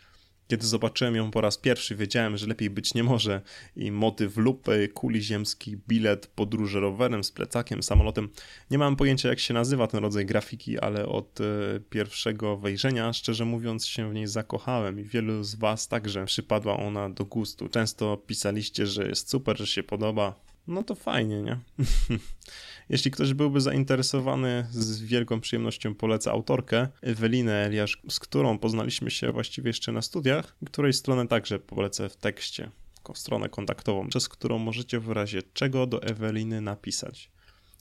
Kiedy 0.51 0.67
zobaczyłem 0.67 1.17
ją 1.17 1.31
po 1.31 1.41
raz 1.41 1.59
pierwszy, 1.59 1.97
wiedziałem, 1.97 2.37
że 2.37 2.47
lepiej 2.47 2.71
być 2.71 2.95
nie 2.95 3.05
może 3.05 3.41
i 3.77 3.93
motyw 3.93 4.37
lupy, 4.37 4.89
kuli 4.89 5.23
ziemskich, 5.23 5.77
bilet, 5.77 6.27
podróże 6.27 6.81
rowerem 6.81 7.25
z 7.25 7.33
plecakiem, 7.33 7.83
samolotem. 7.83 8.29
Nie 8.71 8.79
mam 8.79 8.97
pojęcia, 8.97 9.29
jak 9.29 9.39
się 9.39 9.55
nazywa 9.55 9.87
ten 9.87 10.03
rodzaj 10.03 10.27
grafiki, 10.27 10.79
ale 10.79 11.07
od 11.07 11.41
e, 11.41 11.45
pierwszego 11.91 12.57
wejrzenia, 12.57 13.13
szczerze 13.13 13.45
mówiąc, 13.45 13.87
się 13.87 14.11
w 14.11 14.15
niej 14.15 14.27
zakochałem 14.27 15.01
i 15.01 15.05
wielu 15.05 15.45
z 15.45 15.55
Was 15.55 15.89
także 15.89 16.25
przypadła 16.25 16.77
ona 16.77 17.11
do 17.11 17.25
gustu. 17.25 17.69
Często 17.69 18.17
pisaliście, 18.17 18.87
że 18.87 19.09
jest 19.09 19.31
super, 19.31 19.59
że 19.59 19.67
się 19.67 19.83
podoba. 19.83 20.41
No 20.67 20.83
to 20.83 20.95
fajnie, 20.95 21.43
nie? 21.43 21.59
Jeśli 22.91 23.11
ktoś 23.11 23.35
byłby 23.35 23.61
zainteresowany, 23.61 24.67
z 24.71 25.03
wielką 25.03 25.41
przyjemnością 25.41 25.95
polecę 25.95 26.31
autorkę 26.31 26.89
Ewelinę 27.03 27.67
Eliasz, 27.67 28.03
z 28.09 28.21
którą 28.21 28.59
poznaliśmy 28.59 29.11
się 29.11 29.33
właściwie 29.33 29.69
jeszcze 29.69 29.93
na 29.93 30.03
studiach, 30.03 30.57
której 30.67 30.93
stronę 30.93 31.29
także 31.29 31.59
polecę 31.59 32.09
w 32.09 32.17
tekście, 32.17 32.71
stronę 33.15 33.49
kontaktową, 33.49 34.09
przez 34.09 34.29
którą 34.29 34.59
możecie 34.59 35.01
w 35.01 35.11
razie 35.11 35.43
czego 35.43 35.87
do 35.87 36.03
Eweliny 36.03 36.61
napisać. 36.61 37.31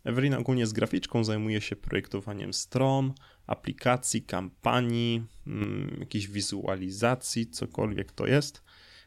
Ewelina 0.03 0.37
ogólnie 0.37 0.67
z 0.67 0.73
graficzką 0.73 1.23
zajmuje 1.23 1.61
się 1.61 1.75
projektowaniem 1.75 2.53
stron, 2.53 3.13
aplikacji, 3.47 4.21
kampanii, 4.21 5.23
hmm, 5.45 5.97
jakiejś 5.99 6.27
wizualizacji, 6.27 7.47
cokolwiek 7.47 8.11
to 8.11 8.27
jest. 8.27 8.63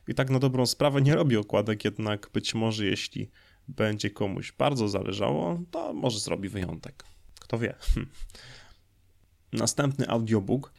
I 0.08 0.14
tak 0.14 0.30
na 0.30 0.38
dobrą 0.38 0.66
sprawę 0.66 1.02
nie 1.02 1.14
robi 1.14 1.36
okładek, 1.36 1.84
jednak 1.84 2.30
być 2.32 2.54
może 2.54 2.86
jeśli 2.86 3.30
będzie 3.68 4.10
komuś 4.10 4.52
bardzo 4.52 4.88
zależało, 4.88 5.60
to 5.70 5.92
może 5.92 6.20
zrobi 6.20 6.48
wyjątek. 6.48 7.04
Kto 7.40 7.58
wie. 7.58 7.74
Następny 9.52 10.08
audiobook. 10.08 10.72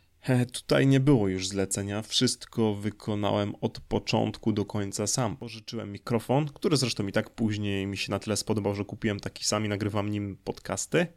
Tutaj 0.52 0.88
nie 0.88 1.00
było 1.00 1.28
już 1.28 1.48
zlecenia, 1.48 2.02
wszystko 2.02 2.76
wykonałem 2.76 3.56
od 3.62 3.80
początku 3.80 4.54
do 4.54 4.66
końca 4.66 5.08
sam. 5.08 5.38
Pożyczyłem 5.38 5.92
mikrofon, 5.92 6.46
który 6.46 6.78
zresztą 6.78 7.08
i 7.08 7.12
tak 7.12 7.30
później 7.30 7.88
mi 7.88 7.98
się 7.98 8.12
na 8.12 8.20
tyle 8.20 8.38
spodobał, 8.38 8.76
że 8.76 8.86
kupiłem 8.86 9.20
taki 9.20 9.46
sam 9.46 9.66
i 9.66 9.70
nagrywam 9.70 10.10
nim 10.10 10.38
podcasty. 10.44 11.08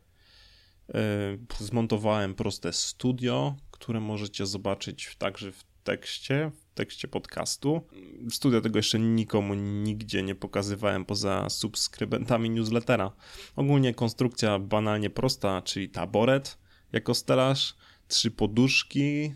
E, 0.95 1.01
zmontowałem 1.59 2.35
proste 2.35 2.73
studio, 2.73 3.57
które 3.71 4.01
możecie 4.01 4.47
zobaczyć 4.47 5.17
także 5.19 5.53
w 5.53 5.65
tekście, 5.85 6.51
w 6.51 6.66
tekście 6.77 7.09
podcastu. 7.09 7.83
Studia 8.31 8.61
tego 8.61 8.79
jeszcze 8.79 8.99
nikomu 8.99 9.55
nigdzie 9.55 10.23
nie 10.23 10.35
pokazywałem 10.35 11.05
poza 11.05 11.51
subskrybentami 11.51 12.51
newslettera. 12.51 13.13
Ogólnie 13.57 13.95
konstrukcja 13.95 14.59
banalnie 14.59 15.11
prosta, 15.11 15.63
czyli 15.63 15.89
taboret 15.89 16.59
jako 16.93 17.15
stelaż, 17.15 17.75
trzy 18.09 18.31
poduszki 18.31 19.35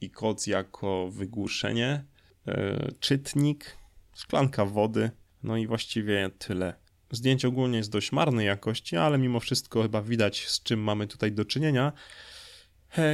i 0.00 0.10
koc 0.10 0.46
jako 0.46 1.10
wygłuszenie, 1.10 2.04
yy, 2.46 2.54
czytnik, 3.00 3.76
szklanka 4.14 4.64
wody, 4.64 5.10
no 5.42 5.56
i 5.56 5.66
właściwie 5.66 6.30
tyle. 6.38 6.74
Zdjęcie 7.10 7.48
ogólnie 7.48 7.78
jest 7.78 7.90
dość 7.90 8.12
marnej 8.12 8.46
jakości, 8.46 8.96
ale 8.96 9.18
mimo 9.18 9.40
wszystko 9.40 9.82
chyba 9.82 10.02
widać, 10.02 10.48
z 10.48 10.62
czym 10.62 10.80
mamy 10.80 11.06
tutaj 11.06 11.32
do 11.32 11.44
czynienia. 11.44 11.92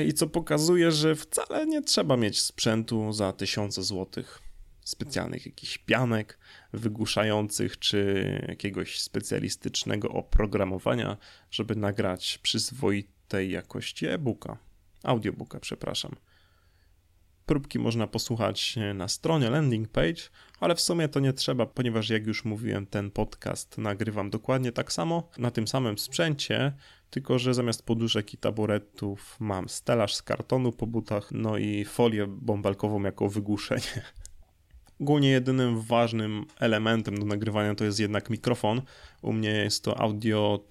I 0.06 0.12
co 0.12 0.26
pokazuje, 0.26 0.92
że 0.92 1.14
wcale 1.14 1.66
nie 1.66 1.82
trzeba 1.82 2.16
mieć 2.16 2.40
sprzętu 2.40 3.12
za 3.12 3.32
tysiące 3.32 3.82
złotych. 3.82 4.38
Specjalnych 4.85 5.47
jakichś 5.47 5.78
pianek 5.78 6.38
wygłuszających, 6.73 7.78
czy 7.78 8.25
jakiegoś 8.49 9.00
specjalistycznego 9.00 10.08
oprogramowania, 10.08 11.16
żeby 11.50 11.76
nagrać 11.76 12.38
przyzwoitej 12.38 13.50
jakości 13.50 14.06
e-booka. 14.06 14.58
Audiobooka, 15.02 15.61
przepraszam. 15.61 16.16
Próbki 17.47 17.78
można 17.78 18.06
posłuchać 18.06 18.78
na 18.94 19.08
stronie 19.08 19.50
landing 19.50 19.88
page, 19.88 20.23
ale 20.61 20.75
w 20.75 20.80
sumie 20.80 21.08
to 21.08 21.20
nie 21.20 21.32
trzeba, 21.32 21.66
ponieważ 21.66 22.08
jak 22.08 22.26
już 22.26 22.44
mówiłem, 22.44 22.87
ten 22.87 23.11
podcast 23.11 23.78
nagrywam 23.78 24.30
dokładnie 24.30 24.73
tak 24.73 24.92
samo 24.92 25.30
na 25.38 25.50
tym 25.50 25.68
samym 25.68 25.99
sprzęcie, 25.99 26.73
tylko 27.10 27.38
że 27.38 27.54
zamiast 27.54 27.82
poduszek 27.82 28.34
i 28.34 28.36
taburetów 28.36 29.36
mam 29.40 29.68
stelaż 29.68 30.14
z 30.14 30.22
kartonu 30.22 30.72
po 30.72 30.86
butach, 30.86 31.28
no 31.32 31.58
i 31.58 31.84
folię 31.84 32.26
bąbelkową 32.26 33.02
jako 33.02 33.28
wygłuszenie. 33.28 34.02
Ogólnie 35.00 35.30
jedynym 35.30 35.80
ważnym 35.80 36.46
elementem 36.60 37.18
do 37.18 37.26
nagrywania 37.26 37.74
to 37.74 37.84
jest 37.84 38.00
jednak 38.00 38.30
mikrofon. 38.30 38.82
U 39.22 39.32
mnie 39.32 39.50
jest 39.50 39.84
to 39.84 40.00
Audio 40.00 40.64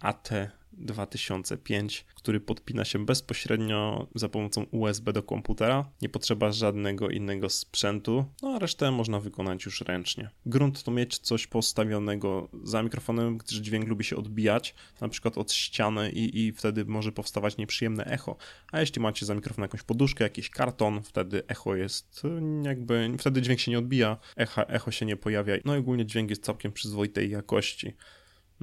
AT 0.00 0.30
2005, 0.78 2.04
który 2.14 2.40
podpina 2.40 2.84
się 2.84 3.06
bezpośrednio 3.06 4.08
za 4.14 4.28
pomocą 4.28 4.66
USB 4.70 5.12
do 5.12 5.22
komputera. 5.22 5.90
Nie 6.02 6.08
potrzeba 6.08 6.52
żadnego 6.52 7.10
innego 7.10 7.50
sprzętu, 7.50 8.24
no 8.42 8.48
a 8.48 8.58
resztę 8.58 8.90
można 8.90 9.20
wykonać 9.20 9.64
już 9.64 9.80
ręcznie. 9.80 10.30
Grunt 10.46 10.82
to 10.82 10.90
mieć 10.90 11.18
coś 11.18 11.46
postawionego 11.46 12.48
za 12.62 12.82
mikrofonem, 12.82 13.38
gdyż 13.38 13.58
dźwięk 13.58 13.88
lubi 13.88 14.04
się 14.04 14.16
odbijać, 14.16 14.74
na 15.00 15.08
przykład 15.08 15.38
od 15.38 15.52
ściany 15.52 16.10
i, 16.10 16.46
i 16.46 16.52
wtedy 16.52 16.84
może 16.84 17.12
powstawać 17.12 17.56
nieprzyjemne 17.56 18.04
echo. 18.04 18.36
A 18.72 18.80
jeśli 18.80 19.02
macie 19.02 19.26
za 19.26 19.34
mikrofon 19.34 19.62
jakąś 19.62 19.82
poduszkę, 19.82 20.24
jakiś 20.24 20.50
karton, 20.50 21.02
wtedy 21.02 21.42
echo 21.48 21.74
jest 21.74 22.22
jakby, 22.62 23.12
wtedy 23.18 23.42
dźwięk 23.42 23.60
się 23.60 23.70
nie 23.70 23.78
odbija, 23.78 24.16
echo, 24.36 24.68
echo 24.68 24.90
się 24.90 25.06
nie 25.06 25.16
pojawia. 25.16 25.54
No 25.64 25.76
i 25.76 25.78
ogólnie 25.78 26.06
dźwięk 26.06 26.30
jest 26.30 26.44
całkiem 26.44 26.72
przyzwoitej 26.72 27.30
jakości. 27.30 27.94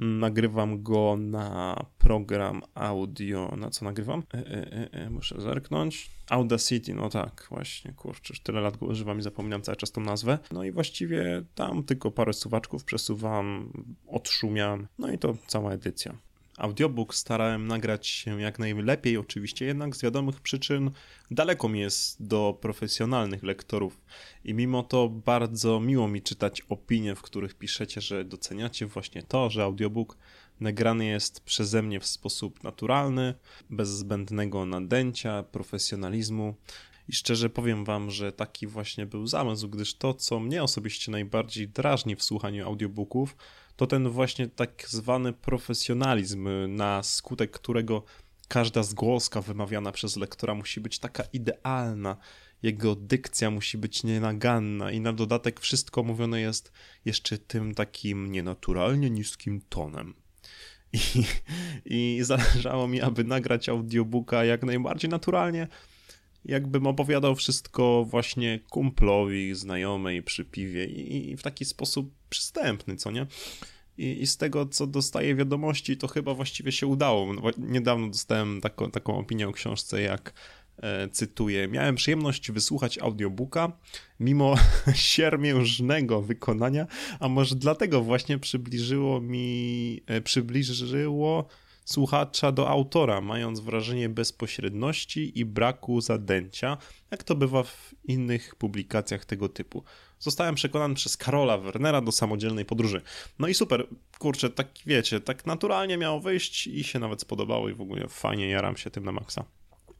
Nagrywam 0.02 0.82
go 0.82 1.16
na 1.16 1.84
program 1.98 2.62
audio. 2.74 3.56
Na 3.56 3.70
co 3.70 3.84
nagrywam? 3.84 4.22
E, 4.34 4.38
e, 4.38 4.72
e, 4.72 4.92
e 4.92 5.10
muszę 5.10 5.40
zerknąć. 5.40 6.10
Audacity, 6.30 6.94
no 6.94 7.08
tak, 7.08 7.46
właśnie, 7.50 7.92
kurczę, 7.92 8.34
tyle 8.42 8.60
lat 8.60 8.76
go 8.76 8.86
używam 8.86 9.18
i 9.18 9.22
zapominam 9.22 9.62
cały 9.62 9.76
czas 9.76 9.92
tą 9.92 10.00
nazwę. 10.00 10.38
No 10.52 10.64
i 10.64 10.72
właściwie 10.72 11.42
tam 11.54 11.82
tylko 11.84 12.10
parę 12.10 12.32
suwaczków 12.32 12.84
przesuwam, 12.84 13.72
odszumiam, 14.06 14.86
no 14.98 15.12
i 15.12 15.18
to 15.18 15.36
cała 15.46 15.72
edycja. 15.72 16.14
Audiobook 16.62 17.14
starałem 17.14 17.66
nagrać 17.66 18.06
się 18.06 18.40
jak 18.40 18.58
najlepiej, 18.58 19.16
oczywiście, 19.16 19.64
jednak 19.64 19.96
z 19.96 20.02
wiadomych 20.02 20.40
przyczyn 20.40 20.90
daleko 21.30 21.68
mi 21.68 21.80
jest 21.80 22.26
do 22.26 22.58
profesjonalnych 22.60 23.42
lektorów. 23.42 24.00
I 24.44 24.54
mimo 24.54 24.82
to 24.82 25.08
bardzo 25.08 25.80
miło 25.80 26.08
mi 26.08 26.22
czytać 26.22 26.60
opinie, 26.68 27.14
w 27.14 27.22
których 27.22 27.54
piszecie, 27.54 28.00
że 28.00 28.24
doceniacie 28.24 28.86
właśnie 28.86 29.22
to, 29.22 29.50
że 29.50 29.62
audiobook 29.62 30.16
nagrany 30.60 31.06
jest 31.06 31.40
przeze 31.40 31.82
mnie 31.82 32.00
w 32.00 32.06
sposób 32.06 32.64
naturalny, 32.64 33.34
bez 33.70 33.88
zbędnego 33.88 34.66
nadęcia, 34.66 35.42
profesjonalizmu. 35.42 36.54
I 37.08 37.12
szczerze 37.12 37.50
powiem 37.50 37.84
Wam, 37.84 38.10
że 38.10 38.32
taki 38.32 38.66
właśnie 38.66 39.06
był 39.06 39.26
zamysł, 39.26 39.68
gdyż 39.68 39.94
to, 39.94 40.14
co 40.14 40.40
mnie 40.40 40.62
osobiście 40.62 41.12
najbardziej 41.12 41.68
drażni 41.68 42.16
w 42.16 42.22
słuchaniu 42.22 42.66
audiobooków, 42.66 43.36
to 43.82 43.86
ten 43.86 44.08
właśnie 44.08 44.48
tak 44.48 44.84
zwany 44.88 45.32
profesjonalizm, 45.32 46.48
na 46.68 47.02
skutek 47.02 47.50
którego 47.50 48.04
każda 48.48 48.82
zgłoska 48.82 49.40
wymawiana 49.40 49.92
przez 49.92 50.16
lektora 50.16 50.54
musi 50.54 50.80
być 50.80 50.98
taka 50.98 51.22
idealna, 51.32 52.16
jego 52.62 52.96
dykcja 52.96 53.50
musi 53.50 53.78
być 53.78 54.04
nienaganna 54.04 54.90
i 54.90 55.00
na 55.00 55.12
dodatek 55.12 55.60
wszystko 55.60 56.02
mówione 56.02 56.40
jest 56.40 56.72
jeszcze 57.04 57.38
tym 57.38 57.74
takim 57.74 58.32
nienaturalnie 58.32 59.10
niskim 59.10 59.60
tonem. 59.68 60.14
I, 60.92 61.24
I 61.84 62.18
zależało 62.22 62.88
mi, 62.88 63.00
aby 63.00 63.24
nagrać 63.24 63.68
audiobooka 63.68 64.44
jak 64.44 64.62
najbardziej 64.62 65.10
naturalnie, 65.10 65.68
jakbym 66.44 66.86
opowiadał 66.86 67.34
wszystko 67.34 68.04
właśnie 68.04 68.60
kumplowi, 68.70 69.54
znajomej 69.54 70.22
przy 70.22 70.44
piwie 70.44 70.86
i, 70.86 71.30
i 71.30 71.36
w 71.36 71.42
taki 71.42 71.64
sposób 71.64 72.14
przystępny, 72.28 72.96
co 72.96 73.10
nie? 73.10 73.26
I, 73.98 74.22
I, 74.22 74.26
z 74.26 74.36
tego, 74.36 74.66
co 74.66 74.86
dostaję 74.86 75.34
wiadomości, 75.34 75.96
to 75.96 76.08
chyba 76.08 76.34
właściwie 76.34 76.72
się 76.72 76.86
udało. 76.86 77.32
No, 77.32 77.42
niedawno 77.58 78.08
dostałem 78.08 78.60
taką, 78.60 78.90
taką 78.90 79.18
opinię 79.18 79.48
o 79.48 79.52
książce, 79.52 80.02
jak 80.02 80.32
e, 80.76 81.08
cytuję. 81.08 81.68
Miałem 81.68 81.94
przyjemność 81.94 82.50
wysłuchać 82.50 82.98
audiobooka, 82.98 83.72
mimo 84.20 84.54
siermiężnego 84.94 86.22
wykonania, 86.22 86.86
a 87.20 87.28
może 87.28 87.56
dlatego 87.56 88.02
właśnie 88.02 88.38
przybliżyło 88.38 89.20
mi, 89.20 90.00
e, 90.06 90.20
przybliżyło 90.20 91.48
słuchacza 91.84 92.52
do 92.52 92.68
autora, 92.68 93.20
mając 93.20 93.60
wrażenie 93.60 94.08
bezpośredności 94.08 95.38
i 95.38 95.44
braku 95.44 96.00
zadęcia, 96.00 96.78
jak 97.10 97.22
to 97.22 97.34
bywa 97.34 97.62
w 97.62 97.94
innych 98.04 98.54
publikacjach 98.54 99.24
tego 99.24 99.48
typu. 99.48 99.84
Zostałem 100.22 100.54
przekonany 100.54 100.94
przez 100.94 101.16
Karola 101.16 101.58
Wernera 101.58 102.00
do 102.00 102.12
samodzielnej 102.12 102.64
podróży. 102.64 103.02
No 103.38 103.48
i 103.48 103.54
super, 103.54 103.86
kurczę, 104.18 104.50
tak 104.50 104.68
wiecie, 104.86 105.20
tak 105.20 105.46
naturalnie 105.46 105.98
miało 105.98 106.20
wyjść 106.20 106.66
i 106.66 106.84
się 106.84 106.98
nawet 106.98 107.20
spodobało 107.20 107.68
i 107.68 107.74
w 107.74 107.80
ogóle 107.80 108.08
fajnie 108.08 108.48
jaram 108.48 108.76
się 108.76 108.90
tym 108.90 109.04
na 109.04 109.12
maksa. 109.12 109.44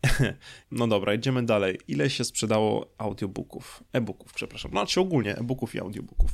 No 0.71 0.87
dobra, 0.89 1.15
idziemy 1.15 1.47
dalej. 1.47 1.79
Ile 1.89 2.11
się 2.11 2.25
sprzedało 2.25 2.95
audiobooków? 2.99 3.83
E-booków, 3.93 4.33
przepraszam. 4.33 4.71
Znaczy 4.71 5.01
ogólnie 5.01 5.37
e-booków 5.37 5.75
i 5.75 5.81
audiobooków. 5.81 6.31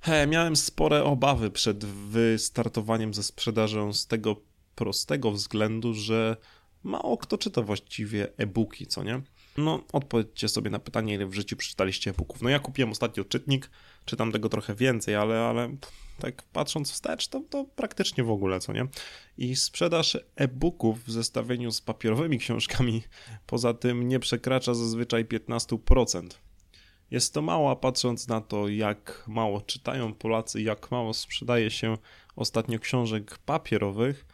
He, 0.00 0.26
miałem 0.26 0.56
spore 0.56 1.04
obawy 1.04 1.50
przed 1.50 1.84
wystartowaniem 1.84 3.14
ze 3.14 3.22
sprzedażą 3.22 3.92
z 3.92 4.06
tego 4.06 4.36
prostego 4.74 5.30
względu, 5.30 5.94
że 5.94 6.36
mało 6.82 7.16
kto 7.16 7.38
czyta 7.38 7.62
właściwie 7.62 8.28
e-booki, 8.36 8.86
co 8.86 9.04
nie? 9.04 9.22
No, 9.56 9.84
odpowiedzcie 9.92 10.48
sobie 10.48 10.70
na 10.70 10.78
pytanie, 10.78 11.14
ile 11.14 11.26
w 11.26 11.34
życiu 11.34 11.56
przeczytaliście 11.56 12.10
e-booków. 12.10 12.42
No 12.42 12.50
ja 12.50 12.58
kupiłem 12.58 12.90
ostatnio 12.90 13.24
czytnik, 13.24 13.70
czytam 14.04 14.32
tego 14.32 14.48
trochę 14.48 14.74
więcej, 14.74 15.14
ale, 15.14 15.40
ale 15.40 15.76
tak 16.18 16.42
patrząc 16.42 16.92
wstecz, 16.92 17.28
to, 17.28 17.40
to 17.50 17.64
praktycznie 17.64 18.24
w 18.24 18.30
ogóle, 18.30 18.60
co 18.60 18.72
nie? 18.72 18.86
I 19.38 19.56
sprzedaż 19.56 20.18
e-booków 20.36 21.04
w 21.04 21.10
zestawieniu 21.10 21.70
z 21.70 21.80
papierowymi 21.80 22.38
książkami 22.44 23.02
poza 23.46 23.74
tym 23.74 24.08
nie 24.08 24.20
przekracza 24.20 24.74
zazwyczaj 24.74 25.24
15%. 25.24 26.28
Jest 27.10 27.34
to 27.34 27.42
mało, 27.42 27.76
patrząc 27.76 28.28
na 28.28 28.40
to, 28.40 28.68
jak 28.68 29.24
mało 29.26 29.60
czytają 29.60 30.14
Polacy, 30.14 30.62
jak 30.62 30.90
mało 30.90 31.14
sprzedaje 31.14 31.70
się 31.70 31.96
ostatnio 32.36 32.78
książek 32.78 33.38
papierowych, 33.38 34.26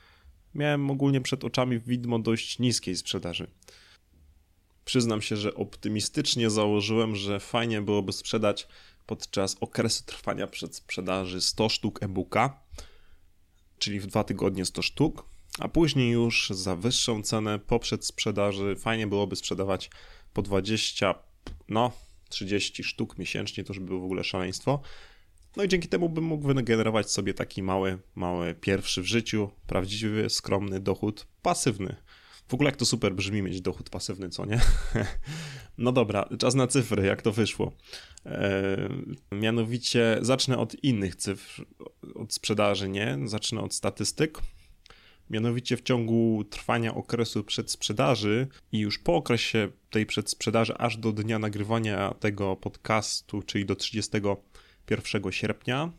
miałem 0.54 0.90
ogólnie 0.90 1.20
przed 1.20 1.44
oczami 1.44 1.80
widmo 1.80 2.18
dość 2.18 2.58
niskiej 2.58 2.96
sprzedaży. 2.96 3.46
Przyznam 4.88 5.22
się, 5.22 5.36
że 5.36 5.54
optymistycznie 5.54 6.50
założyłem, 6.50 7.16
że 7.16 7.40
fajnie 7.40 7.82
byłoby 7.82 8.12
sprzedać 8.12 8.68
podczas 9.06 9.56
okresu 9.60 10.04
trwania 10.04 10.46
przedsprzedaży 10.46 11.40
100 11.40 11.68
sztuk 11.68 12.02
e-booka, 12.02 12.60
czyli 13.78 14.00
w 14.00 14.06
dwa 14.06 14.24
tygodnie 14.24 14.64
100 14.64 14.82
sztuk, 14.82 15.24
a 15.58 15.68
później 15.68 16.10
już 16.10 16.50
za 16.50 16.76
wyższą 16.76 17.22
cenę 17.22 17.58
po 17.58 17.78
przedsprzedaży 17.78 18.76
fajnie 18.76 19.06
byłoby 19.06 19.36
sprzedawać 19.36 19.90
po 20.32 20.42
20, 20.42 21.14
no 21.68 21.92
30 22.28 22.84
sztuk 22.84 23.18
miesięcznie, 23.18 23.64
to 23.64 23.72
już 23.72 23.80
by 23.80 23.86
było 23.86 24.00
w 24.00 24.04
ogóle 24.04 24.24
szaleństwo. 24.24 24.80
No 25.56 25.64
i 25.64 25.68
dzięki 25.68 25.88
temu 25.88 26.08
bym 26.08 26.24
mógł 26.24 26.46
wygenerować 26.46 27.10
sobie 27.10 27.34
taki 27.34 27.62
mały, 27.62 27.98
mały 28.14 28.54
pierwszy 28.54 29.02
w 29.02 29.06
życiu, 29.06 29.50
prawdziwy, 29.66 30.30
skromny 30.30 30.80
dochód 30.80 31.26
pasywny. 31.42 31.96
W 32.48 32.54
ogóle 32.54 32.68
jak 32.68 32.76
to 32.76 32.84
super 32.84 33.14
brzmi 33.14 33.42
mieć 33.42 33.60
dochód 33.60 33.90
pasywny, 33.90 34.28
co 34.28 34.46
nie? 34.46 34.60
no 35.78 35.92
dobra, 35.92 36.28
czas 36.38 36.54
na 36.54 36.66
cyfry, 36.66 37.06
jak 37.06 37.22
to 37.22 37.32
wyszło. 37.32 37.72
E, 38.26 38.88
mianowicie 39.32 40.18
zacznę 40.20 40.58
od 40.58 40.84
innych 40.84 41.16
cyfr, 41.16 41.64
od 42.14 42.34
sprzedaży, 42.34 42.88
nie? 42.88 43.18
Zacznę 43.24 43.60
od 43.60 43.74
statystyk. 43.74 44.38
Mianowicie 45.30 45.76
w 45.76 45.82
ciągu 45.82 46.44
trwania 46.50 46.94
okresu 46.94 47.44
przedsprzedaży 47.44 48.46
i 48.72 48.78
już 48.78 48.98
po 48.98 49.16
okresie 49.16 49.68
tej 49.90 50.06
przedsprzedaży, 50.06 50.74
aż 50.78 50.96
do 50.96 51.12
dnia 51.12 51.38
nagrywania 51.38 52.14
tego 52.20 52.56
podcastu, 52.56 53.42
czyli 53.42 53.66
do 53.66 53.76
31 53.76 55.32
sierpnia, 55.32 55.92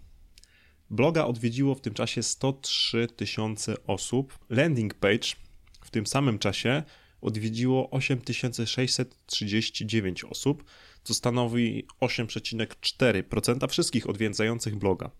bloga 0.89 1.25
odwiedziło 1.25 1.75
w 1.75 1.81
tym 1.81 1.93
czasie 1.93 2.23
103 2.23 3.07
tysiące 3.07 3.75
osób. 3.87 4.39
Landing 4.49 4.93
page 4.93 5.48
w 5.89 5.91
tym 5.91 6.07
samym 6.07 6.39
czasie 6.39 6.83
odwiedziło 7.21 7.89
8639 7.89 10.23
osób, 10.23 10.63
co 11.03 11.13
stanowi 11.13 11.87
8,4% 12.01 13.69
wszystkich 13.69 14.09
odwiedzających 14.09 14.75
bloga. 14.75 15.11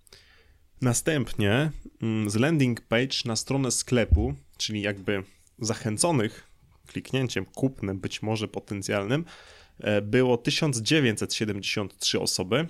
Następnie 0.82 1.72
mm, 2.02 2.30
z 2.30 2.36
landing 2.36 2.82
page 2.82 3.18
na 3.26 3.36
stronę 3.36 3.72
sklepu, 3.72 4.34
czyli 4.58 4.82
jakby 4.82 5.24
zachęconych 5.60 6.48
kliknięciem 6.88 7.46
kupnem, 7.46 8.00
być 8.00 8.22
może 8.22 8.48
potencjalnym, 8.48 9.26
e, 9.80 10.02
było 10.02 10.38
1973 10.38 12.20
osoby. 12.20 12.68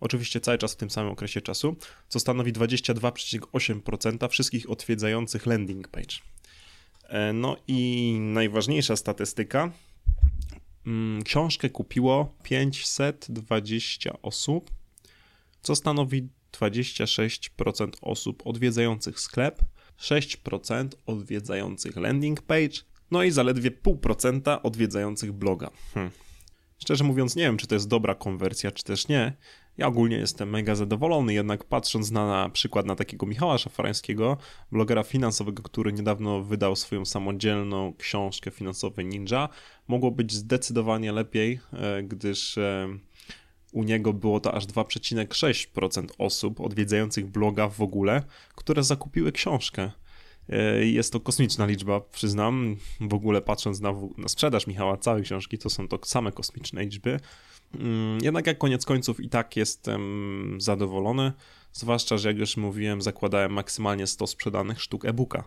Oczywiście 0.00 0.40
cały 0.40 0.58
czas 0.58 0.72
w 0.72 0.76
tym 0.76 0.90
samym 0.90 1.12
okresie 1.12 1.40
czasu, 1.40 1.76
co 2.08 2.20
stanowi 2.20 2.52
22,8% 2.52 4.28
wszystkich 4.28 4.70
odwiedzających 4.70 5.46
landing 5.46 5.88
page. 5.88 6.16
E, 7.08 7.32
no 7.32 7.56
i 7.68 8.12
najważniejsza 8.20 8.96
statystyka. 8.96 9.72
Mm, 10.86 11.22
książkę 11.22 11.70
kupiło 11.70 12.34
520 12.42 14.22
osób, 14.22 14.70
co 15.62 15.76
stanowi 15.76 16.28
26% 16.52 17.88
osób 18.02 18.42
odwiedzających 18.46 19.20
sklep, 19.20 19.60
6% 19.98 20.88
odwiedzających 21.06 21.96
landing 21.96 22.42
page, 22.42 22.78
no 23.10 23.22
i 23.22 23.30
zaledwie 23.30 23.70
0,5% 23.70 24.60
odwiedzających 24.62 25.32
bloga. 25.32 25.70
Hm. 25.94 26.10
Szczerze 26.78 27.04
mówiąc, 27.04 27.36
nie 27.36 27.42
wiem, 27.42 27.56
czy 27.56 27.66
to 27.66 27.74
jest 27.74 27.88
dobra 27.88 28.14
konwersja, 28.14 28.70
czy 28.70 28.84
też 28.84 29.08
nie. 29.08 29.32
Ja 29.78 29.86
ogólnie 29.86 30.16
jestem 30.16 30.50
mega 30.50 30.74
zadowolony, 30.74 31.34
jednak 31.34 31.64
patrząc 31.64 32.10
na, 32.10 32.26
na 32.26 32.48
przykład 32.48 32.86
na 32.86 32.96
takiego 32.96 33.26
Michała 33.26 33.58
Szafrańskiego, 33.58 34.36
blogera 34.72 35.02
finansowego, 35.02 35.62
który 35.62 35.92
niedawno 35.92 36.42
wydał 36.42 36.76
swoją 36.76 37.04
samodzielną 37.04 37.94
książkę 37.98 38.50
Finansowy 38.50 39.04
Ninja, 39.04 39.48
mogło 39.88 40.10
być 40.10 40.32
zdecydowanie 40.32 41.12
lepiej, 41.12 41.60
e, 41.72 42.02
gdyż 42.02 42.58
e, 42.58 42.88
u 43.72 43.82
niego 43.82 44.12
było 44.12 44.40
to 44.40 44.54
aż 44.54 44.66
2,6% 44.66 46.06
osób 46.18 46.60
odwiedzających 46.60 47.26
bloga 47.26 47.68
w 47.68 47.80
ogóle, 47.80 48.22
które 48.54 48.82
zakupiły 48.82 49.32
książkę. 49.32 49.90
E, 50.48 50.86
jest 50.86 51.12
to 51.12 51.20
kosmiczna 51.20 51.66
liczba, 51.66 52.00
przyznam. 52.00 52.76
W 53.00 53.14
ogóle 53.14 53.42
patrząc 53.42 53.80
na, 53.80 53.94
na 54.18 54.28
sprzedaż 54.28 54.66
Michała 54.66 54.96
całej 54.96 55.22
książki, 55.22 55.58
to 55.58 55.70
są 55.70 55.88
to 55.88 55.98
same 56.02 56.32
kosmiczne 56.32 56.82
liczby. 56.84 57.20
Mm, 57.74 58.18
jednak 58.22 58.46
jak 58.46 58.58
koniec 58.58 58.84
końców 58.84 59.20
i 59.20 59.28
tak 59.28 59.56
jestem 59.56 60.60
zadowolony, 60.60 61.32
zwłaszcza, 61.72 62.18
że 62.18 62.28
jak 62.28 62.38
już 62.38 62.56
mówiłem, 62.56 63.02
zakładałem 63.02 63.52
maksymalnie 63.52 64.06
100 64.06 64.26
sprzedanych 64.26 64.82
sztuk 64.82 65.04
e-booka. 65.04 65.44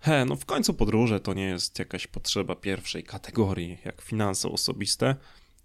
He, 0.00 0.24
no 0.24 0.36
w 0.36 0.44
końcu 0.44 0.74
podróże 0.74 1.20
to 1.20 1.34
nie 1.34 1.44
jest 1.44 1.78
jakaś 1.78 2.06
potrzeba 2.06 2.54
pierwszej 2.54 3.04
kategorii, 3.04 3.78
jak 3.84 4.02
finanse 4.02 4.48
osobiste, 4.48 5.16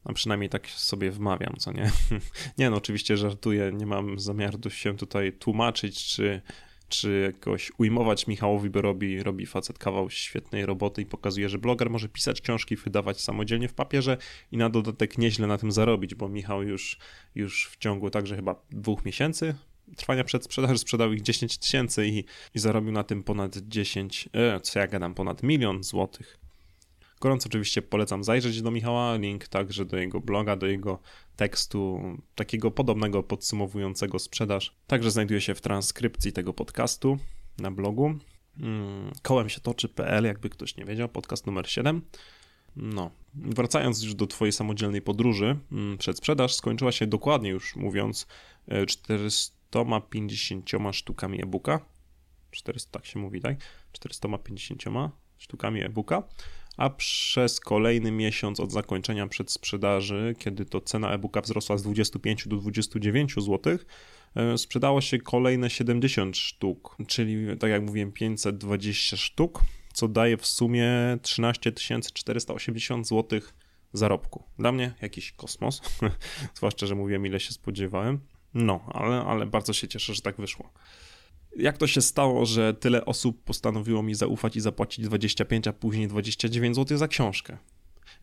a 0.03 0.13
przynajmniej 0.13 0.49
tak 0.49 0.67
sobie 0.67 1.11
wmawiam, 1.11 1.55
co 1.57 1.71
nie? 1.71 1.91
nie 2.57 2.69
no, 2.69 2.77
oczywiście 2.77 3.17
żartuję, 3.17 3.71
nie 3.73 3.85
mam 3.85 4.19
zamiaru 4.19 4.69
się 4.69 4.97
tutaj 4.97 5.33
tłumaczyć, 5.33 6.05
czy 6.05 6.41
czy 6.89 7.33
jakoś 7.35 7.71
ujmować 7.77 8.27
Michałowi, 8.27 8.69
bo 8.69 8.81
robi, 8.81 9.23
robi 9.23 9.45
facet 9.45 9.77
kawał 9.77 10.09
świetnej 10.09 10.65
roboty 10.65 11.01
i 11.01 11.05
pokazuje, 11.05 11.49
że 11.49 11.57
bloger 11.57 11.89
może 11.89 12.09
pisać 12.09 12.41
książki, 12.41 12.75
wydawać 12.75 13.21
samodzielnie 13.21 13.67
w 13.67 13.73
papierze 13.73 14.17
i 14.51 14.57
na 14.57 14.69
dodatek 14.69 15.17
nieźle 15.17 15.47
na 15.47 15.57
tym 15.57 15.71
zarobić, 15.71 16.15
bo 16.15 16.29
Michał 16.29 16.63
już, 16.63 16.97
już 17.35 17.69
w 17.69 17.77
ciągu 17.77 18.09
także 18.09 18.35
chyba 18.35 18.55
dwóch 18.71 19.05
miesięcy 19.05 19.55
trwania 19.95 20.23
przed 20.23 20.43
sprzedaży 20.43 20.77
sprzedał 20.77 21.13
ich 21.13 21.21
10 21.21 21.57
tysięcy 21.57 22.07
i, 22.07 22.23
i 22.55 22.59
zarobił 22.59 22.91
na 22.91 23.03
tym 23.03 23.23
ponad 23.23 23.57
10, 23.57 24.29
e, 24.33 24.59
co 24.59 24.79
ja 24.79 24.87
gadam, 24.87 25.13
ponad 25.13 25.43
milion 25.43 25.83
złotych. 25.83 26.39
Gorąco 27.21 27.49
oczywiście 27.49 27.81
polecam 27.81 28.23
zajrzeć 28.23 28.61
do 28.61 28.71
Michała, 28.71 29.15
link 29.15 29.47
także 29.47 29.85
do 29.85 29.97
jego 29.97 30.19
bloga, 30.19 30.55
do 30.55 30.67
jego 30.67 30.99
tekstu, 31.35 32.01
takiego 32.35 32.71
podobnego 32.71 33.23
podsumowującego 33.23 34.19
sprzedaż. 34.19 34.75
Także 34.87 35.11
znajduje 35.11 35.41
się 35.41 35.55
w 35.55 35.61
transkrypcji 35.61 36.33
tego 36.33 36.53
podcastu 36.53 37.17
na 37.57 37.71
blogu. 37.71 38.13
Mm, 38.59 39.11
kołem 39.21 39.49
się 39.49 39.59
toczy.pl, 39.59 40.25
jakby 40.25 40.49
ktoś 40.49 40.77
nie 40.77 40.85
wiedział, 40.85 41.09
podcast 41.09 41.45
numer 41.45 41.69
7. 41.69 42.01
No, 42.75 43.11
wracając 43.35 44.03
już 44.03 44.15
do 44.15 44.27
Twojej 44.27 44.51
samodzielnej 44.51 45.01
podróży, 45.01 45.57
mm, 45.71 45.97
przedsprzedaż 45.97 46.55
skończyła 46.55 46.91
się 46.91 47.07
dokładnie 47.07 47.49
już 47.49 47.75
mówiąc 47.75 48.27
450 48.87 50.73
e, 50.73 50.93
sztukami 50.93 51.43
e-booka. 51.43 51.79
400, 52.51 52.91
tak 52.91 53.05
się 53.05 53.19
mówi, 53.19 53.41
tak? 53.41 53.57
450 53.91 54.83
sztukami 55.37 55.83
e-booka 55.83 56.23
a 56.79 56.89
przez 56.89 57.59
kolejny 57.59 58.11
miesiąc 58.11 58.59
od 58.59 58.71
zakończenia 58.71 59.27
przedsprzedaży, 59.27 60.35
kiedy 60.37 60.65
to 60.65 60.81
cena 60.81 61.11
e-booka 61.13 61.41
wzrosła 61.41 61.77
z 61.77 61.83
25 61.83 62.47
do 62.47 62.55
29 62.55 63.33
zł, 63.33 63.77
e, 64.35 64.57
sprzedało 64.57 65.01
się 65.01 65.17
kolejne 65.17 65.69
70 65.69 66.37
sztuk, 66.37 66.95
czyli 67.07 67.57
tak 67.59 67.69
jak 67.69 67.81
mówiłem 67.83 68.11
520 68.11 69.17
sztuk, 69.17 69.61
co 69.93 70.07
daje 70.07 70.37
w 70.37 70.45
sumie 70.45 70.89
13 71.21 71.71
480 72.13 73.07
zł 73.07 73.39
zarobku. 73.93 74.43
Dla 74.59 74.71
mnie 74.71 74.93
jakiś 75.01 75.31
kosmos, 75.31 75.81
zwłaszcza, 76.57 76.85
że 76.85 76.95
mówiłem 76.95 77.25
ile 77.25 77.39
się 77.39 77.51
spodziewałem. 77.51 78.19
No, 78.53 78.85
ale, 78.93 79.21
ale 79.21 79.45
bardzo 79.45 79.73
się 79.73 79.87
cieszę, 79.87 80.13
że 80.13 80.21
tak 80.21 80.37
wyszło. 80.37 80.73
Jak 81.59 81.77
to 81.77 81.87
się 81.87 82.01
stało, 82.01 82.45
że 82.45 82.73
tyle 82.73 83.05
osób 83.05 83.43
postanowiło 83.43 84.03
mi 84.03 84.15
zaufać 84.15 84.55
i 84.55 84.61
zapłacić 84.61 85.05
25, 85.05 85.67
a 85.67 85.73
później 85.73 86.07
29 86.07 86.75
zł 86.75 86.97
za 86.97 87.07
książkę? 87.07 87.57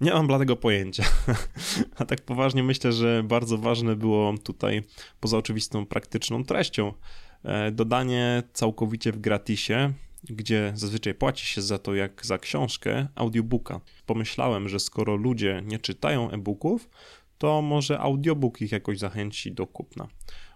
Nie 0.01 0.11
mam 0.11 0.27
bladego 0.27 0.57
pojęcia. 0.57 1.05
A 1.99 2.05
tak 2.05 2.21
poważnie 2.21 2.63
myślę, 2.63 2.93
że 2.93 3.23
bardzo 3.23 3.59
ważne 3.59 3.97
było 3.97 4.35
tutaj, 4.45 4.83
poza 5.21 5.37
oczywistą 5.37 5.87
praktyczną 5.87 6.45
treścią, 6.45 6.93
e, 7.45 7.71
dodanie 7.71 8.43
całkowicie 8.53 9.13
w 9.13 9.21
gratisie, 9.21 9.93
gdzie 10.25 10.73
zazwyczaj 10.75 11.15
płaci 11.15 11.47
się 11.47 11.63
za 11.63 11.79
to 11.79 11.95
jak 11.95 12.27
za 12.27 12.39
książkę, 12.39 13.09
audiobooka. 13.15 13.81
Pomyślałem, 14.07 14.69
że 14.69 14.81
skoro 14.81 15.17
ludzie 15.17 15.63
nie 15.67 15.79
czytają 15.79 16.31
e-booków, 16.31 16.89
to 17.39 17.63
może 17.63 18.01
audiobook 18.01 18.61
ich 18.61 18.73
jakoś 18.73 18.99
zachęci 18.99 19.53
do 19.53 19.67
kupna. 19.67 20.09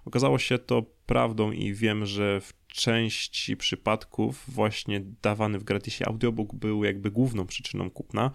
Okazało 0.05 0.39
się 0.39 0.59
to 0.59 0.83
prawdą 1.07 1.53
i 1.53 1.75
wiem, 1.75 2.07
że 2.07 2.41
w 2.41 2.60
części 2.73 3.57
przypadków 3.57 4.45
właśnie 4.49 5.01
dawany 5.23 5.59
w 5.59 5.65
gratisie 5.65 6.07
audiobook 6.07 6.55
był 6.55 6.85
jakby 6.85 7.11
główną 7.11 7.47
przyczyną 7.47 7.91
kupna. 7.91 8.31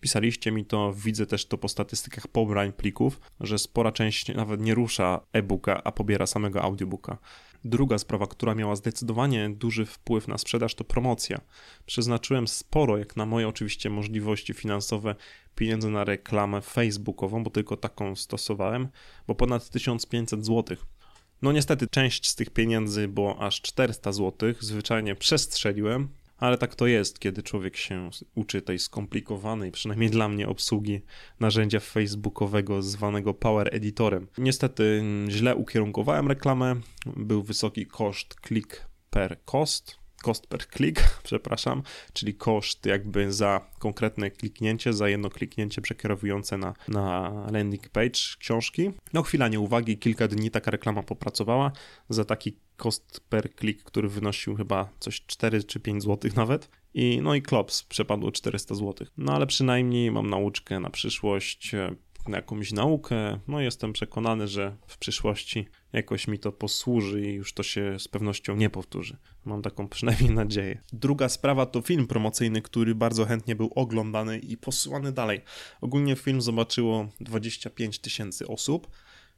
Pisaliście 0.00 0.52
mi 0.52 0.64
to, 0.64 0.92
widzę 0.92 1.26
też 1.26 1.46
to 1.46 1.58
po 1.58 1.68
statystykach 1.68 2.28
pobrań 2.28 2.72
plików, 2.72 3.20
że 3.40 3.58
spora 3.58 3.92
część 3.92 4.34
nawet 4.34 4.60
nie 4.60 4.74
rusza 4.74 5.20
e-booka, 5.32 5.84
a 5.84 5.92
pobiera 5.92 6.26
samego 6.26 6.62
audiobooka. 6.62 7.18
Druga 7.64 7.98
sprawa, 7.98 8.26
która 8.26 8.54
miała 8.54 8.76
zdecydowanie 8.76 9.50
duży 9.50 9.86
wpływ 9.86 10.28
na 10.28 10.38
sprzedaż, 10.38 10.74
to 10.74 10.84
promocja. 10.84 11.40
Przeznaczyłem 11.86 12.48
sporo, 12.48 12.98
jak 12.98 13.16
na 13.16 13.26
moje 13.26 13.48
oczywiście 13.48 13.90
możliwości 13.90 14.54
finansowe, 14.54 15.14
pieniędzy 15.54 15.90
na 15.90 16.04
reklamę 16.04 16.60
facebookową, 16.60 17.44
bo 17.44 17.50
tylko 17.50 17.76
taką 17.76 18.16
stosowałem, 18.16 18.88
bo 19.26 19.34
ponad 19.34 19.70
1500 19.70 20.46
zł 20.46 20.76
no 21.42 21.52
niestety 21.52 21.86
część 21.86 22.28
z 22.28 22.34
tych 22.34 22.50
pieniędzy 22.50 23.08
było 23.08 23.38
aż 23.38 23.62
400 23.62 24.12
zł, 24.12 24.54
zwyczajnie 24.60 25.14
przestrzeliłem, 25.14 26.08
ale 26.38 26.58
tak 26.58 26.74
to 26.74 26.86
jest, 26.86 27.18
kiedy 27.18 27.42
człowiek 27.42 27.76
się 27.76 28.10
uczy 28.34 28.62
tej 28.62 28.78
skomplikowanej, 28.78 29.72
przynajmniej 29.72 30.10
dla 30.10 30.28
mnie, 30.28 30.48
obsługi 30.48 31.00
narzędzia 31.40 31.80
facebookowego 31.80 32.82
zwanego 32.82 33.34
Power 33.34 33.74
Editorem. 33.74 34.26
Niestety 34.38 35.02
źle 35.28 35.56
ukierunkowałem 35.56 36.28
reklamę, 36.28 36.74
był 37.06 37.42
wysoki 37.42 37.86
koszt 37.86 38.36
click 38.48 38.86
per 39.10 39.38
cost, 39.44 39.96
cost 40.22 40.46
per 40.46 40.66
click, 40.66 41.00
przepraszam, 41.22 41.82
czyli 42.12 42.34
koszt 42.34 42.86
jakby 42.86 43.32
za 43.32 43.70
konkretne 43.78 44.30
kliknięcie, 44.30 44.92
za 44.92 45.08
jedno 45.08 45.30
kliknięcie 45.30 45.82
przekierowujące 45.82 46.58
na, 46.58 46.74
na 46.88 47.32
landing 47.52 47.88
page 47.88 48.20
książki. 48.38 48.90
No 49.12 49.22
chwila 49.22 49.48
nieuwagi, 49.48 49.98
kilka 49.98 50.28
dni 50.28 50.50
taka 50.50 50.70
reklama 50.70 51.02
popracowała 51.02 51.72
za 52.08 52.24
taki 52.24 52.56
cost 52.76 53.20
per 53.28 53.54
click, 53.54 53.84
który 53.84 54.08
wynosił 54.08 54.56
chyba 54.56 54.88
coś 54.98 55.22
4 55.26 55.64
czy 55.64 55.80
5 55.80 56.02
zł 56.02 56.30
nawet. 56.36 56.68
I, 56.94 57.20
no 57.22 57.34
i 57.34 57.42
klops, 57.42 57.82
przepadło 57.82 58.32
400 58.32 58.74
zł. 58.74 59.06
No 59.16 59.32
ale 59.32 59.46
przynajmniej 59.46 60.10
mam 60.10 60.30
nauczkę 60.30 60.80
na 60.80 60.90
przyszłość, 60.90 61.72
na 62.28 62.36
jakąś 62.36 62.72
naukę. 62.72 63.40
No 63.48 63.60
jestem 63.60 63.92
przekonany, 63.92 64.48
że 64.48 64.76
w 64.86 64.98
przyszłości 64.98 65.68
jakoś 65.92 66.28
mi 66.28 66.38
to 66.38 66.52
posłuży 66.52 67.22
i 67.22 67.34
już 67.34 67.52
to 67.52 67.62
się 67.62 67.98
z 67.98 68.08
pewnością 68.08 68.56
nie 68.56 68.70
powtórzy. 68.70 69.16
Mam 69.44 69.62
taką 69.62 69.88
przynajmniej 69.88 70.30
nadzieję. 70.30 70.82
Druga 70.92 71.28
sprawa 71.28 71.66
to 71.66 71.82
film 71.82 72.06
promocyjny, 72.06 72.62
który 72.62 72.94
bardzo 72.94 73.24
chętnie 73.24 73.56
był 73.56 73.70
oglądany 73.74 74.38
i 74.38 74.56
posyłany 74.56 75.12
dalej. 75.12 75.40
Ogólnie 75.80 76.16
film 76.16 76.42
zobaczyło 76.42 77.08
25 77.20 77.98
tysięcy 77.98 78.46
osób 78.46 78.88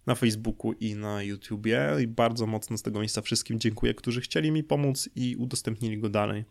na 0.06 0.14
Facebooku 0.14 0.72
i 0.72 0.94
na 0.94 1.22
YouTubie 1.22 1.80
i 2.02 2.06
bardzo 2.06 2.46
mocno 2.46 2.78
z 2.78 2.82
tego 2.82 2.98
miejsca 2.98 3.22
wszystkim 3.22 3.60
dziękuję, 3.60 3.94
którzy 3.94 4.20
chcieli 4.20 4.50
mi 4.50 4.64
pomóc 4.64 5.08
i 5.16 5.36
udostępnili 5.36 5.98
go 5.98 6.08
dalej. 6.08 6.44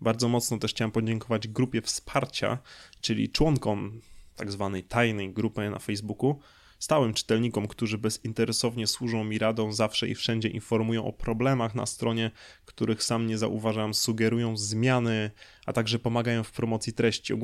Bardzo 0.00 0.28
mocno 0.28 0.58
też 0.58 0.70
chciałem 0.70 0.92
podziękować 0.92 1.48
grupie 1.48 1.82
wsparcia, 1.82 2.58
czyli 3.00 3.28
członkom 3.28 4.00
tak 4.36 4.52
zwanej 4.52 4.84
tajnej 4.84 5.32
grupy 5.32 5.70
na 5.70 5.78
Facebooku, 5.78 6.38
stałym 6.84 7.14
czytelnikom, 7.14 7.68
którzy 7.68 7.98
bezinteresownie 7.98 8.86
służą 8.86 9.24
mi 9.24 9.38
radą, 9.38 9.72
zawsze 9.72 10.08
i 10.08 10.14
wszędzie 10.14 10.48
informują 10.48 11.04
o 11.04 11.12
problemach 11.12 11.74
na 11.74 11.86
stronie, 11.86 12.30
których 12.64 13.02
sam 13.02 13.26
nie 13.26 13.38
zauważam, 13.38 13.94
sugerują 13.94 14.56
zmiany, 14.56 15.30
a 15.66 15.72
także 15.72 15.98
pomagają 15.98 16.42
w 16.44 16.52
promocji 16.52 16.92
treści. 16.92 17.34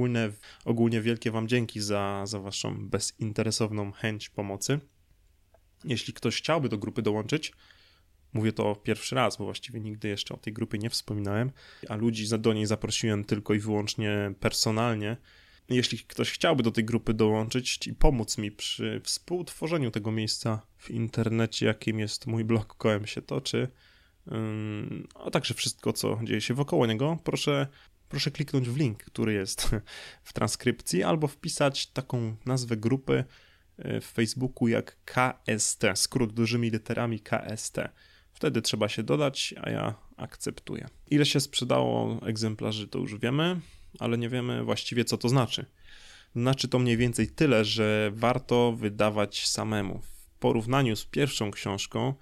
Ogólnie, 0.64 1.00
wielkie 1.00 1.31
Wam 1.31 1.48
dzięki 1.48 1.81
za, 1.81 2.22
za 2.26 2.40
Waszą 2.40 2.88
bezinteresowną 2.88 3.92
chęć 3.92 4.29
pomocy. 4.29 4.81
Jeśli 5.85 6.12
ktoś 6.12 6.38
chciałby 6.38 6.68
do 6.68 6.79
grupy 6.79 7.03
dołączyć, 7.03 7.53
Mówię 8.33 8.53
to 8.53 8.76
pierwszy 8.76 9.14
raz, 9.14 9.37
bo 9.37 9.44
właściwie 9.44 9.81
nigdy 9.81 10.09
jeszcze 10.09 10.35
o 10.35 10.37
tej 10.37 10.53
grupie 10.53 10.79
nie 10.79 10.90
wspominałem, 10.90 11.50
a 11.88 11.96
ludzi 11.96 12.38
do 12.38 12.53
niej 12.53 12.66
zaprosiłem 12.66 13.24
tylko 13.24 13.55
i 13.55 13.59
wyłącznie 13.59 14.33
personalnie. 14.40 15.16
Jeśli 15.70 15.98
ktoś 15.98 16.30
chciałby 16.30 16.62
do 16.62 16.70
tej 16.70 16.85
grupy 16.85 17.14
dołączyć 17.14 17.87
i 17.87 17.94
pomóc 17.94 18.38
mi 18.38 18.50
przy 18.50 19.00
współtworzeniu 19.04 19.90
tego 19.90 20.12
miejsca 20.12 20.62
w 20.76 20.90
internecie, 20.90 21.66
jakim 21.66 21.98
jest 21.98 22.26
mój 22.26 22.44
blog 22.44 22.76
Kołem 22.76 23.06
się 23.06 23.22
toczy, 23.22 23.68
a 25.14 25.30
także 25.30 25.54
wszystko, 25.54 25.92
co 25.92 26.20
dzieje 26.24 26.40
się 26.40 26.54
wokoło 26.54 26.87
niego, 26.87 27.18
proszę, 27.24 27.66
proszę 28.09 28.30
kliknąć 28.30 28.68
w 28.68 28.76
link, 28.76 29.04
który 29.04 29.33
jest 29.33 29.70
w 30.22 30.33
transkrypcji, 30.33 31.02
albo 31.02 31.28
wpisać 31.28 31.87
taką 31.87 32.37
nazwę 32.46 32.76
grupy 32.76 33.24
e, 33.78 34.00
w 34.00 34.04
Facebooku 34.04 34.68
jak 34.68 34.96
KST, 35.04 35.83
skrót 35.94 36.33
dużymi 36.33 36.70
literami 36.70 37.20
KST. 37.20 37.76
Wtedy 38.33 38.62
trzeba 38.62 38.88
się 38.88 39.02
dodać, 39.02 39.54
a 39.62 39.70
ja 39.70 39.94
akceptuję. 40.16 40.88
Ile 41.11 41.26
się 41.26 41.40
sprzedało 41.40 42.20
egzemplarzy, 42.26 42.88
to 42.88 42.98
już 42.98 43.18
wiemy, 43.18 43.61
ale 43.98 44.18
nie 44.18 44.29
wiemy 44.29 44.64
właściwie, 44.64 45.05
co 45.05 45.18
to 45.18 45.29
znaczy. 45.29 45.66
Znaczy 46.37 46.68
to 46.68 46.79
mniej 46.79 46.96
więcej 46.96 47.29
tyle, 47.29 47.64
że 47.64 48.11
warto 48.14 48.72
wydawać 48.72 49.46
samemu. 49.46 50.00
W 50.03 50.38
porównaniu 50.38 50.96
z 50.96 51.05
pierwszą 51.05 51.50
książką, 51.50 52.14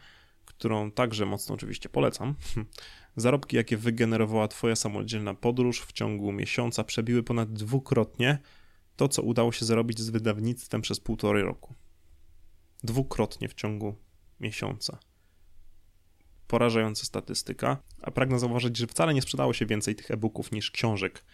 którą 0.45 0.91
także 0.91 1.27
mocno 1.27 1.55
oczywiście 1.55 1.89
polecam, 1.89 2.35
zarobki, 3.17 3.57
jakie 3.57 3.77
wygenerowała 3.77 4.49
Twoja 4.49 4.77
samodzielna 4.77 5.35
podróż 5.35 5.81
w 5.81 5.93
ciągu 5.93 6.33
miesiąca, 6.33 6.85
przebiły 6.85 7.23
ponad 7.23 7.53
dwukrotnie 7.53 8.39
to, 8.97 9.09
co 9.09 9.23
udało 9.23 9.53
się 9.53 9.65
zarobić 9.65 10.01
z 10.01 10.11
wydawnictwem 10.11 10.83
przez 10.83 11.01
półtorej 11.01 11.43
roku. 11.43 11.75
Dwukrotnie 12.83 13.49
w 13.49 13.55
ciągu 13.55 13.97
miesiąca 14.41 14.99
porażająca 16.49 17.05
statystyka, 17.05 17.83
a 18.03 18.11
pragnę 18.11 18.39
zauważyć, 18.39 18.77
że 18.77 18.87
wcale 18.87 19.15
nie 19.15 19.23
sprzedało 19.23 19.53
się 19.53 19.67
więcej 19.67 19.95
tych 19.95 20.11
e-booków 20.11 20.53
niż 20.53 20.71
książek. 20.71 21.25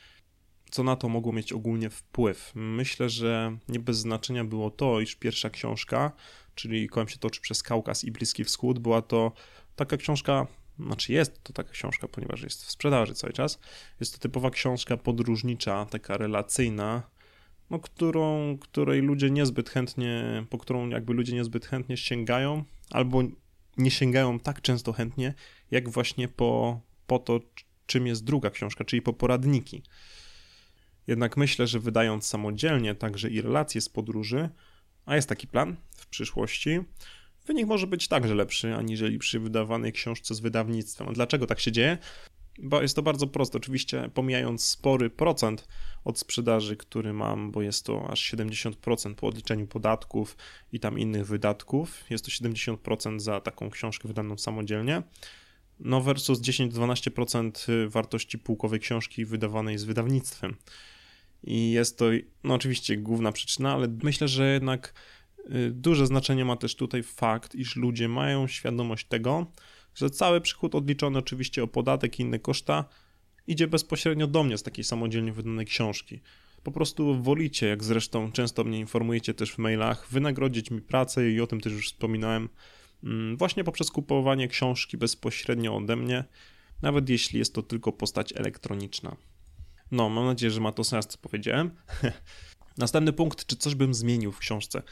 Co 0.75 0.83
na 0.83 0.97
to 0.97 1.09
mogło 1.09 1.33
mieć 1.33 1.53
ogólnie 1.53 1.91
wpływ? 1.91 2.53
Myślę, 2.55 3.09
że 3.11 3.57
nie 3.69 3.81
bez 3.81 3.99
znaczenia 3.99 4.45
było 4.45 4.71
to, 4.71 5.01
iż 5.01 5.15
pierwsza 5.15 5.51
książka, 5.51 6.13
czyli 6.55 6.89
Kołem 6.89 7.09
się 7.09 7.19
toczy 7.19 7.41
przez 7.41 7.63
Kaukaz 7.63 8.05
i 8.05 8.13
Bliski 8.13 8.45
Wschód, 8.45 8.79
była 8.79 9.03
to 9.03 9.33
taka 9.77 9.97
książka, 9.97 10.47
znaczy 10.79 11.13
jest 11.13 11.43
to 11.45 11.53
taka 11.53 11.71
książka, 11.71 12.09
ponieważ 12.09 12.43
jest 12.43 12.65
w 12.65 12.71
sprzedaży 12.71 13.15
cały 13.15 13.33
czas. 13.33 13.59
Jest 14.01 14.13
to 14.13 14.19
typowa 14.19 14.51
książka 14.51 14.97
podróżnicza, 14.97 15.87
taka 15.87 16.17
relacyjna, 16.17 17.03
no, 17.71 17.79
którą, 17.79 18.59
której 18.59 19.01
ludzie 19.01 19.31
niezbyt 19.31 19.71
chętnie, 19.71 20.45
po 20.51 20.59
którą 20.59 20.89
jakby 20.89 21.13
ludzie 21.13 21.35
niezbyt 21.35 21.67
chętnie 21.67 21.97
sięgają, 21.97 22.65
albo 22.91 23.23
nie 23.77 23.91
sięgają 23.91 24.39
tak 24.39 24.61
często 24.63 24.93
chętnie, 24.93 25.35
jak 25.71 25.89
właśnie 25.89 26.29
po, 26.29 26.81
po 27.07 27.19
to, 27.19 27.41
czym 27.87 28.07
jest 28.07 28.25
druga 28.25 28.51
książka, 28.51 28.85
czyli 28.85 29.03
po 29.03 29.13
poradniki. 29.13 29.83
Jednak 31.07 31.37
myślę, 31.37 31.67
że 31.67 31.81
wydając 31.81 32.27
samodzielnie 32.27 32.95
także 32.95 33.31
i 33.31 33.41
relacje 33.41 33.81
z 33.81 33.89
podróży, 33.89 34.49
a 35.07 35.17
jest 35.17 35.29
taki 35.29 35.47
plan 35.47 35.77
w 35.97 36.07
przyszłości, 36.07 36.81
wynik 37.47 37.67
może 37.67 37.87
być 37.87 38.09
także 38.09 38.35
lepszy, 38.35 38.75
aniżeli 38.75 39.19
przy 39.19 39.41
wydawanej 39.41 39.93
książce 39.93 40.35
z 40.35 40.41
wydawnictwem. 40.41 41.13
Dlaczego 41.13 41.47
tak 41.47 41.61
się 41.61 41.73
dzieje? 41.73 41.99
Bo 42.59 42.83
jest 42.83 42.97
to 42.97 43.03
bardzo 43.03 43.27
proste. 43.27 43.59
Oczywiście, 43.59 44.11
pomijając 44.15 44.65
spory 44.65 45.11
procent 45.11 45.69
od 46.05 46.19
sprzedaży, 46.19 46.77
który 46.77 47.13
mam, 47.13 47.51
bo 47.51 47.63
jest 47.63 47.87
to 47.87 48.11
aż 48.11 48.35
70% 48.35 49.15
po 49.15 49.27
odliczeniu 49.27 49.67
podatków 49.67 50.37
i 50.73 50.81
tam 50.81 50.99
innych 50.99 51.27
wydatków. 51.27 52.05
Jest 52.11 52.25
to 52.25 52.31
70% 52.31 53.21
za 53.21 53.41
taką 53.41 53.71
książkę 53.71 54.09
wydaną 54.09 54.39
samodzielnie. 54.39 55.03
No 55.81 56.01
versus 56.01 56.41
10-12% 56.41 57.89
wartości 57.89 58.39
półkowej 58.39 58.81
książki 58.81 59.25
wydawanej 59.25 59.79
z 59.79 59.85
wydawnictwem. 59.85 60.57
I 61.47 61.71
jest 61.71 61.99
to, 61.99 62.05
no 62.45 62.55
oczywiście, 62.55 62.97
główna 62.97 63.33
przyczyna, 63.33 63.73
ale 63.73 63.89
myślę, 64.03 64.29
że 64.29 64.53
jednak 64.53 64.95
y, 65.39 65.71
duże 65.71 66.07
znaczenie 66.07 66.45
ma 66.45 66.57
też 66.57 66.77
tutaj 66.77 67.03
fakt, 67.03 67.55
iż 67.55 67.77
ludzie 67.77 68.09
mają 68.09 68.47
świadomość 68.47 69.07
tego, 69.07 69.47
że 69.95 70.11
cały 70.11 70.41
przychód 70.41 70.75
odliczony 70.75 71.19
oczywiście 71.19 71.63
o 71.63 71.67
podatek 71.67 72.21
i 72.21 72.23
inne 72.23 72.39
koszta 72.39 72.85
idzie 73.47 73.67
bezpośrednio 73.67 74.27
do 74.27 74.45
mnie 74.45 74.59
z 74.59 74.63
takiej 74.63 74.85
samodzielnie 74.85 75.33
wydanej 75.33 75.67
książki. 75.67 76.21
Po 76.63 76.73
prostu 76.73 77.23
wolicie, 77.23 77.67
jak 77.67 77.85
zresztą 77.85 78.33
często 78.33 78.65
mnie 78.65 78.79
informujecie 78.79 79.35
też 79.35 79.53
w 79.53 79.59
mailach, 79.59 80.07
wynagrodzić 80.11 80.71
mi 80.71 80.81
pracę 80.81 81.31
i 81.31 81.41
o 81.41 81.47
tym 81.47 81.61
też 81.61 81.73
już 81.73 81.87
wspominałem, 81.87 82.49
mm, 83.05 83.37
właśnie 83.37 83.65
poprzez 83.65 83.91
kupowanie 83.91 84.49
książki 84.49 84.97
bezpośrednio 84.97 85.77
ode 85.77 85.97
mnie, 85.97 86.25
nawet 86.83 87.09
jeśli 87.09 87.39
jest 87.39 87.55
to 87.55 87.63
tylko 87.63 87.93
postać 87.93 88.33
elektroniczna. 88.37 89.17
No, 89.95 90.09
mam 90.09 90.25
nadzieję, 90.25 90.51
że 90.51 90.61
ma 90.61 90.73
to 90.73 90.85
sens, 90.85 91.07
co 91.07 91.19
powiedziałem. 91.19 91.71
Następny 92.79 93.13
punkt, 93.13 93.47
czy 93.47 93.57
coś 93.57 93.75
bym 93.75 93.95
zmienił 93.95 94.33
w 94.33 94.39
książce? 94.39 94.83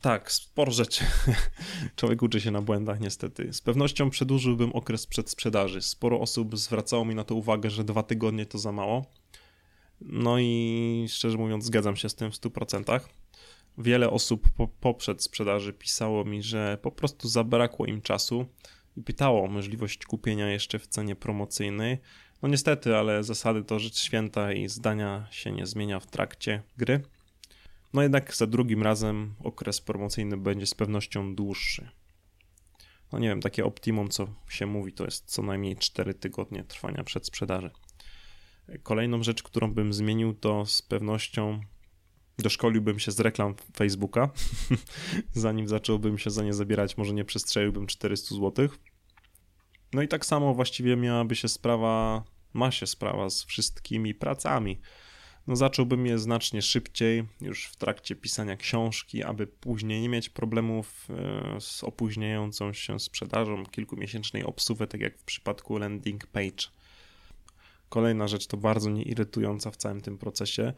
Tak, 0.00 0.32
sporo 0.32 0.72
rzeczy. 0.72 1.04
Człowiek 1.96 2.22
uczy 2.22 2.40
się 2.40 2.50
na 2.50 2.62
błędach, 2.62 3.00
niestety. 3.00 3.52
Z 3.52 3.60
pewnością 3.60 4.10
przedłużyłbym 4.10 4.72
okres 4.72 5.06
przedsprzedaży. 5.06 5.82
Sporo 5.82 6.20
osób 6.20 6.58
zwracało 6.58 7.04
mi 7.04 7.14
na 7.14 7.24
to 7.24 7.34
uwagę, 7.34 7.70
że 7.70 7.84
dwa 7.84 8.02
tygodnie 8.02 8.46
to 8.46 8.58
za 8.58 8.72
mało. 8.72 9.06
No 10.00 10.38
i 10.38 11.06
szczerze 11.08 11.38
mówiąc, 11.38 11.64
zgadzam 11.64 11.96
się 11.96 12.08
z 12.08 12.14
tym 12.14 12.32
w 12.32 12.34
100%. 12.34 13.00
Wiele 13.78 14.10
osób 14.10 14.48
po, 14.56 14.68
po 14.68 14.94
przedsprzedaży 14.94 15.72
pisało 15.72 16.24
mi, 16.24 16.42
że 16.42 16.78
po 16.82 16.92
prostu 16.92 17.28
zabrakło 17.28 17.86
im 17.86 18.02
czasu 18.02 18.46
i 18.96 19.02
pytało 19.02 19.44
o 19.44 19.46
możliwość 19.46 20.06
kupienia 20.06 20.50
jeszcze 20.50 20.78
w 20.78 20.86
cenie 20.86 21.16
promocyjnej. 21.16 21.98
No 22.42 22.48
niestety, 22.48 22.96
ale 22.96 23.24
zasady 23.24 23.64
to 23.64 23.78
rzecz 23.78 23.98
święta 23.98 24.52
i 24.52 24.68
zdania 24.68 25.26
się 25.30 25.52
nie 25.52 25.66
zmienia 25.66 26.00
w 26.00 26.06
trakcie 26.06 26.62
gry. 26.76 27.00
No 27.92 28.02
jednak 28.02 28.34
za 28.34 28.46
drugim 28.46 28.82
razem 28.82 29.34
okres 29.44 29.80
promocyjny 29.80 30.36
będzie 30.36 30.66
z 30.66 30.74
pewnością 30.74 31.34
dłuższy. 31.34 31.88
No 33.12 33.18
nie 33.18 33.28
wiem, 33.28 33.40
takie 33.40 33.64
optimum, 33.64 34.08
co 34.08 34.28
się 34.48 34.66
mówi, 34.66 34.92
to 34.92 35.04
jest 35.04 35.24
co 35.24 35.42
najmniej 35.42 35.76
4 35.76 36.14
tygodnie 36.14 36.64
trwania 36.64 37.04
przedsprzedaży. 37.04 37.70
Kolejną 38.82 39.22
rzecz, 39.22 39.42
którą 39.42 39.74
bym 39.74 39.92
zmienił, 39.92 40.34
to 40.34 40.66
z 40.66 40.82
pewnością 40.82 41.60
doszkoliłbym 42.38 42.98
się 42.98 43.12
z 43.12 43.20
reklam 43.20 43.54
Facebooka. 43.76 44.30
Zanim 45.32 45.68
zacząłbym 45.68 46.18
się 46.18 46.30
za 46.30 46.44
nie 46.44 46.54
zabierać, 46.54 46.96
może 46.96 47.14
nie 47.14 47.24
przestrzeliłbym 47.24 47.86
400 47.86 48.34
zł. 48.34 48.68
No 49.92 50.02
i 50.02 50.08
tak 50.08 50.26
samo 50.26 50.54
właściwie 50.54 50.96
miałaby 50.96 51.36
się 51.36 51.48
sprawa, 51.48 52.24
ma 52.54 52.70
się 52.70 52.86
sprawa 52.86 53.30
z 53.30 53.44
wszystkimi 53.44 54.14
pracami 54.14 54.80
no 55.48 55.56
zacząłbym 55.56 56.06
je 56.06 56.18
znacznie 56.18 56.62
szybciej, 56.62 57.24
już 57.40 57.66
w 57.66 57.76
trakcie 57.76 58.16
pisania 58.16 58.56
książki, 58.56 59.24
aby 59.24 59.46
później 59.46 60.00
nie 60.00 60.08
mieć 60.08 60.28
problemów 60.28 61.08
e, 61.10 61.60
z 61.60 61.84
opóźniającą 61.84 62.72
się 62.72 63.00
sprzedażą 63.00 63.66
kilkumiesięcznej 63.66 64.44
obsługi, 64.44 64.86
tak 64.88 65.00
jak 65.00 65.18
w 65.18 65.22
przypadku 65.22 65.78
landing 65.78 66.26
page. 66.26 66.68
Kolejna 67.88 68.28
rzecz 68.28 68.46
to 68.46 68.56
bardzo 68.56 68.90
nieirytująca 68.90 69.70
w 69.70 69.76
całym 69.76 70.00
tym 70.00 70.18
procesie, 70.18 70.72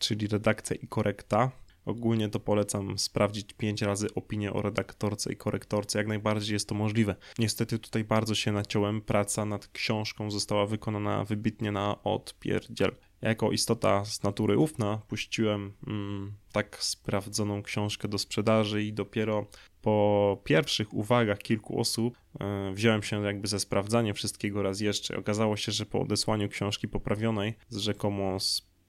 czyli 0.00 0.26
redakcja 0.26 0.76
i 0.76 0.88
korekta. 0.88 1.50
Ogólnie 1.84 2.28
to 2.28 2.40
polecam 2.40 2.98
sprawdzić 2.98 3.52
pięć 3.52 3.82
razy 3.82 4.14
opinię 4.14 4.52
o 4.52 4.62
redaktorce 4.62 5.32
i 5.32 5.36
korektorce, 5.36 5.98
jak 5.98 6.08
najbardziej 6.08 6.54
jest 6.54 6.68
to 6.68 6.74
możliwe. 6.74 7.16
Niestety 7.38 7.78
tutaj 7.78 8.04
bardzo 8.04 8.34
się 8.34 8.52
naciąłem, 8.52 9.00
praca 9.00 9.44
nad 9.44 9.68
książką 9.68 10.30
została 10.30 10.66
wykonana 10.66 11.24
wybitnie 11.24 11.72
na 11.72 12.02
odpierdziel 12.02 12.92
jako 13.22 13.52
istota 13.52 14.04
z 14.04 14.22
natury 14.22 14.58
ufna 14.58 15.00
puściłem 15.08 15.72
mm, 15.86 16.32
tak 16.52 16.76
sprawdzoną 16.80 17.62
książkę 17.62 18.08
do 18.08 18.18
sprzedaży 18.18 18.82
i 18.82 18.92
dopiero 18.92 19.46
po 19.82 20.40
pierwszych 20.44 20.94
uwagach 20.94 21.38
kilku 21.38 21.80
osób 21.80 22.18
e, 22.40 22.72
wziąłem 22.74 23.02
się 23.02 23.24
jakby 23.24 23.48
ze 23.48 23.60
sprawdzaniem 23.60 24.14
wszystkiego 24.14 24.62
raz 24.62 24.80
jeszcze. 24.80 25.16
Okazało 25.16 25.56
się, 25.56 25.72
że 25.72 25.86
po 25.86 26.00
odesłaniu 26.00 26.48
książki 26.48 26.88
poprawionej 26.88 27.54
z 27.68 27.76
rzekomo 27.76 28.36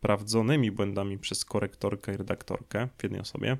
sprawdzonymi 0.02 0.72
błędami 0.72 1.18
przez 1.18 1.46
korektorkę 1.46 2.14
i 2.14 2.18
redaktorkę 2.18 2.88
w 2.98 3.04
jednej 3.04 3.22
osobie 3.22 3.58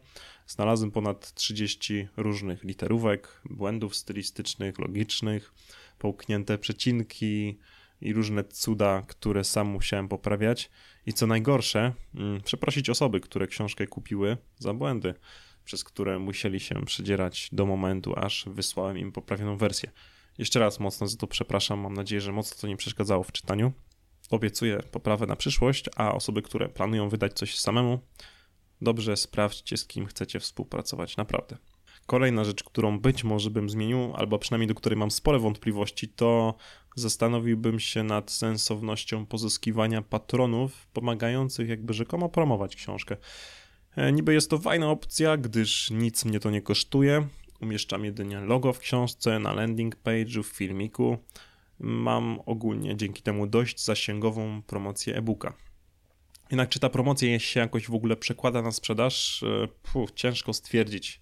znalazłem 0.48 0.92
ponad 0.92 1.34
30 1.34 2.08
różnych 2.18 2.64
literówek, 2.64 3.42
błędów 3.50 3.96
stylistycznych, 3.96 4.80
logicznych, 4.80 5.54
połknięte 6.00 6.58
przecinki, 6.58 7.58
i 8.02 8.14
różne 8.14 8.44
cuda, 8.44 9.04
które 9.08 9.44
sam 9.44 9.68
musiałem 9.68 10.08
poprawiać. 10.08 10.70
I 11.06 11.14
co 11.14 11.28
najgorsze, 11.28 11.94
mm, 12.16 12.42
przeprosić 12.42 12.90
osoby, 12.90 13.20
które 13.20 13.48
książkę 13.48 13.88
kupiły 13.88 14.38
za 14.60 14.74
błędy. 14.74 15.14
przez 15.66 15.84
które 15.84 16.20
musieli 16.20 16.60
się 16.60 16.86
przedzierać 16.86 17.50
do 17.52 17.66
momentu, 17.66 18.14
aż 18.16 18.46
wysłałem 18.48 18.98
im 18.98 19.12
poprawioną 19.12 19.58
wersję. 19.58 19.92
Jeszcze 20.38 20.60
raz 20.60 20.80
mocno 20.80 21.08
za 21.08 21.18
to 21.18 21.28
przepraszam, 21.28 21.80
mam 21.80 21.94
nadzieję, 21.94 22.22
że 22.22 22.32
mocno 22.32 22.58
to 22.62 22.68
nie 22.68 22.78
przeszkadzało 22.78 23.24
w 23.24 23.32
czytaniu. 23.32 23.72
Obiecuję 24.32 24.80
poprawę 24.92 25.28
na 25.28 25.36
przyszłość, 25.36 25.86
a 25.96 26.14
osoby, 26.14 26.42
które 26.42 26.70
planują 26.70 27.10
wydać 27.10 27.34
coś 27.34 27.60
samemu, 27.60 28.00
dobrze 28.82 29.18
sprawdźcie, 29.18 29.78
z 29.78 29.86
kim 29.86 30.06
chcecie 30.06 30.40
współpracować, 30.40 31.18
naprawdę. 31.18 31.58
Kolejna 32.06 32.44
rzecz, 32.44 32.64
którą 32.64 33.00
być 33.00 33.24
może 33.24 33.50
bym 33.50 33.70
zmienił, 33.70 34.14
albo 34.16 34.40
przynajmniej 34.40 34.68
do 34.68 34.76
której 34.76 35.00
mam 35.00 35.12
spore 35.12 35.40
wątpliwości, 35.40 36.08
to 36.08 36.56
zastanowiłbym 36.96 37.80
się 37.80 38.04
nad 38.04 38.32
sensownością 38.32 39.26
pozyskiwania 39.26 40.02
patronów 40.02 40.88
pomagających 40.88 41.70
jakby 41.70 41.94
rzekomo 41.94 42.30
promować 42.30 42.76
książkę. 42.76 43.18
E, 43.96 44.12
niby 44.12 44.34
jest 44.34 44.50
to 44.50 44.60
fajna 44.60 44.90
opcja, 44.90 45.38
gdyż 45.38 45.92
nic 45.92 46.26
mnie 46.26 46.40
to 46.40 46.50
nie 46.50 46.62
kosztuje. 46.62 47.28
Umieszczam 47.62 48.06
jedynie 48.06 48.40
logo 48.40 48.74
w 48.74 48.80
książce, 48.80 49.40
na 49.40 49.54
landing 49.54 49.96
page'u, 49.96 50.44
w 50.44 50.48
filmiku. 50.48 51.18
Mam 51.84 52.40
ogólnie 52.46 52.98
dzięki 52.98 53.22
temu 53.22 53.48
dość 53.48 53.86
zasięgową 53.86 54.62
promocję 54.62 55.16
e-booka. 55.16 55.54
Jednak 56.52 56.70
czy 56.70 56.80
ta 56.80 56.90
promocja 56.90 57.40
się 57.40 57.60
jakoś 57.60 57.88
w 57.88 57.94
ogóle 57.94 58.16
przekłada 58.16 58.62
na 58.62 58.72
sprzedaż? 58.72 59.44
E, 59.44 59.68
puh, 59.68 60.12
ciężko 60.12 60.54
stwierdzić. 60.54 61.22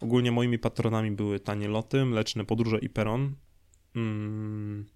Ogólnie 0.00 0.32
moimi 0.32 0.58
patronami 0.58 1.10
były 1.10 1.40
tanie 1.40 1.68
loty, 1.68 2.04
mleczne 2.04 2.44
podróże 2.44 2.78
i 2.78 2.88
peron. 2.88 3.36
Hmm, 3.94 4.86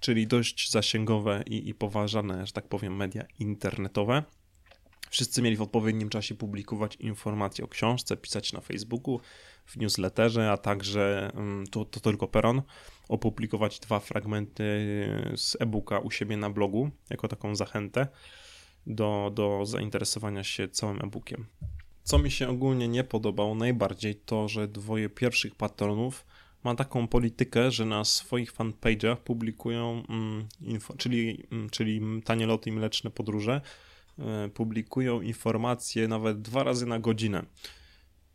czyli 0.00 0.26
dość 0.26 0.70
zasięgowe 0.70 1.42
i, 1.46 1.68
i 1.68 1.74
poważane, 1.74 2.46
że 2.46 2.52
tak 2.52 2.68
powiem, 2.68 2.96
media 2.96 3.24
internetowe. 3.38 4.22
Wszyscy 5.10 5.42
mieli 5.42 5.56
w 5.56 5.62
odpowiednim 5.62 6.08
czasie 6.08 6.34
publikować 6.34 6.96
informacje 6.96 7.64
o 7.64 7.68
książce, 7.68 8.16
pisać 8.16 8.52
na 8.52 8.60
Facebooku, 8.60 9.20
w 9.66 9.76
newsletterze, 9.76 10.52
a 10.52 10.56
także 10.56 11.30
mm, 11.34 11.66
to, 11.66 11.84
to 11.84 12.00
tylko 12.00 12.28
Peron, 12.28 12.62
opublikować 13.08 13.80
dwa 13.80 14.00
fragmenty 14.00 14.62
z 15.36 15.56
e-booka 15.60 15.98
u 15.98 16.10
siebie 16.10 16.36
na 16.36 16.50
blogu, 16.50 16.90
jako 17.10 17.28
taką 17.28 17.56
zachętę 17.56 18.08
do, 18.86 19.30
do 19.34 19.66
zainteresowania 19.66 20.44
się 20.44 20.68
całym 20.68 21.04
e-bookiem. 21.04 21.46
Co 22.02 22.18
mi 22.18 22.30
się 22.30 22.48
ogólnie 22.48 22.88
nie 22.88 23.04
podobało 23.04 23.54
najbardziej, 23.54 24.14
to 24.14 24.48
że 24.48 24.68
dwoje 24.68 25.08
pierwszych 25.08 25.54
patronów 25.54 26.26
ma 26.64 26.74
taką 26.74 27.08
politykę, 27.08 27.70
że 27.70 27.84
na 27.84 28.04
swoich 28.04 28.52
fanpage'ach 28.54 29.16
publikują 29.16 30.02
mm, 30.08 30.48
info, 30.60 30.94
czyli, 30.96 31.46
mm, 31.52 31.70
czyli 31.70 32.00
tanie 32.24 32.46
loty 32.46 32.70
i 32.70 32.72
mleczne 32.72 33.10
podróże, 33.10 33.60
y, 33.60 33.89
publikują 34.54 35.20
informacje 35.20 36.08
nawet 36.08 36.42
dwa 36.42 36.64
razy 36.64 36.86
na 36.86 36.98
godzinę. 36.98 37.42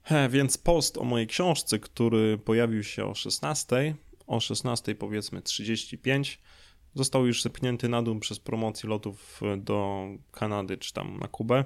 He, 0.03 0.29
więc 0.29 0.57
post 0.57 0.97
o 0.97 1.03
mojej 1.03 1.27
książce, 1.27 1.79
który 1.79 2.37
pojawił 2.37 2.83
się 2.83 3.05
o 3.05 3.15
16, 3.15 3.95
o 4.27 4.39
16 4.39 4.95
powiedzmy 4.95 5.41
35, 5.41 6.39
został 6.95 7.27
już 7.27 7.41
zepchnięty 7.41 7.89
na 7.89 8.01
dół 8.01 8.19
przez 8.19 8.39
promocję 8.39 8.89
lotów 8.89 9.41
do 9.57 10.07
Kanady 10.31 10.77
czy 10.77 10.93
tam 10.93 11.19
na 11.19 11.27
Kubę. 11.27 11.65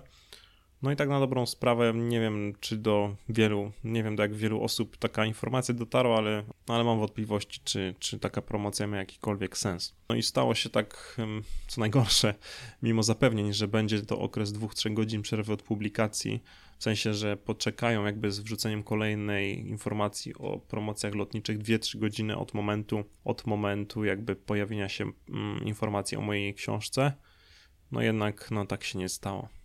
No 0.82 0.92
i 0.92 0.96
tak 0.96 1.10
na 1.10 1.20
dobrą 1.20 1.46
sprawę, 1.46 1.94
nie 1.96 2.20
wiem 2.20 2.54
czy 2.60 2.78
do 2.78 3.16
wielu, 3.30 3.72
nie 3.84 4.04
wiem 4.04 4.16
do 4.16 4.24
jak 4.24 4.36
wielu 4.36 4.64
osób 4.64 4.98
taka 4.98 5.26
informacja 5.26 5.74
dotarła, 5.74 6.18
ale, 6.18 6.44
ale 6.68 6.84
mam 6.84 7.00
wątpliwości, 7.00 7.62
czy, 7.64 7.96
czy 8.00 8.20
taka 8.20 8.42
promocja 8.42 8.88
ma 8.88 8.98
jakikolwiek 8.98 9.58
sens. 9.58 9.96
No 10.10 10.16
i 10.16 10.24
stało 10.24 10.56
się 10.56 10.70
tak, 10.70 11.18
co 11.68 11.82
najgorsze, 11.82 12.36
mimo 12.84 13.04
zapewnień, 13.04 13.54
że 13.54 13.68
będzie 13.68 14.02
to 14.02 14.20
okres 14.20 14.54
2-3 14.54 14.94
godzin 14.94 15.22
przerwy 15.22 15.54
od 15.54 15.62
publikacji, 15.62 16.44
w 16.78 16.84
sensie, 16.84 17.14
że 17.14 17.38
poczekają 17.38 18.06
jakby 18.06 18.32
z 18.32 18.40
wrzuceniem 18.40 18.84
kolejnej 18.84 19.68
informacji 19.68 20.36
o 20.36 20.60
promocjach 20.60 21.16
lotniczych 21.16 21.60
2-3 21.60 22.00
godziny 22.00 22.38
od 22.38 22.54
momentu, 22.54 23.04
od 23.26 23.48
momentu 23.48 24.06
jakby 24.06 24.36
pojawienia 24.36 24.90
się 24.90 25.12
mm, 25.30 25.64
informacji 25.66 26.18
o 26.18 26.22
mojej 26.22 26.54
książce. 26.54 27.14
No 27.92 28.02
jednak, 28.02 28.52
no 28.52 28.66
tak 28.66 28.84
się 28.84 29.00
nie 29.00 29.10
stało. 29.10 29.59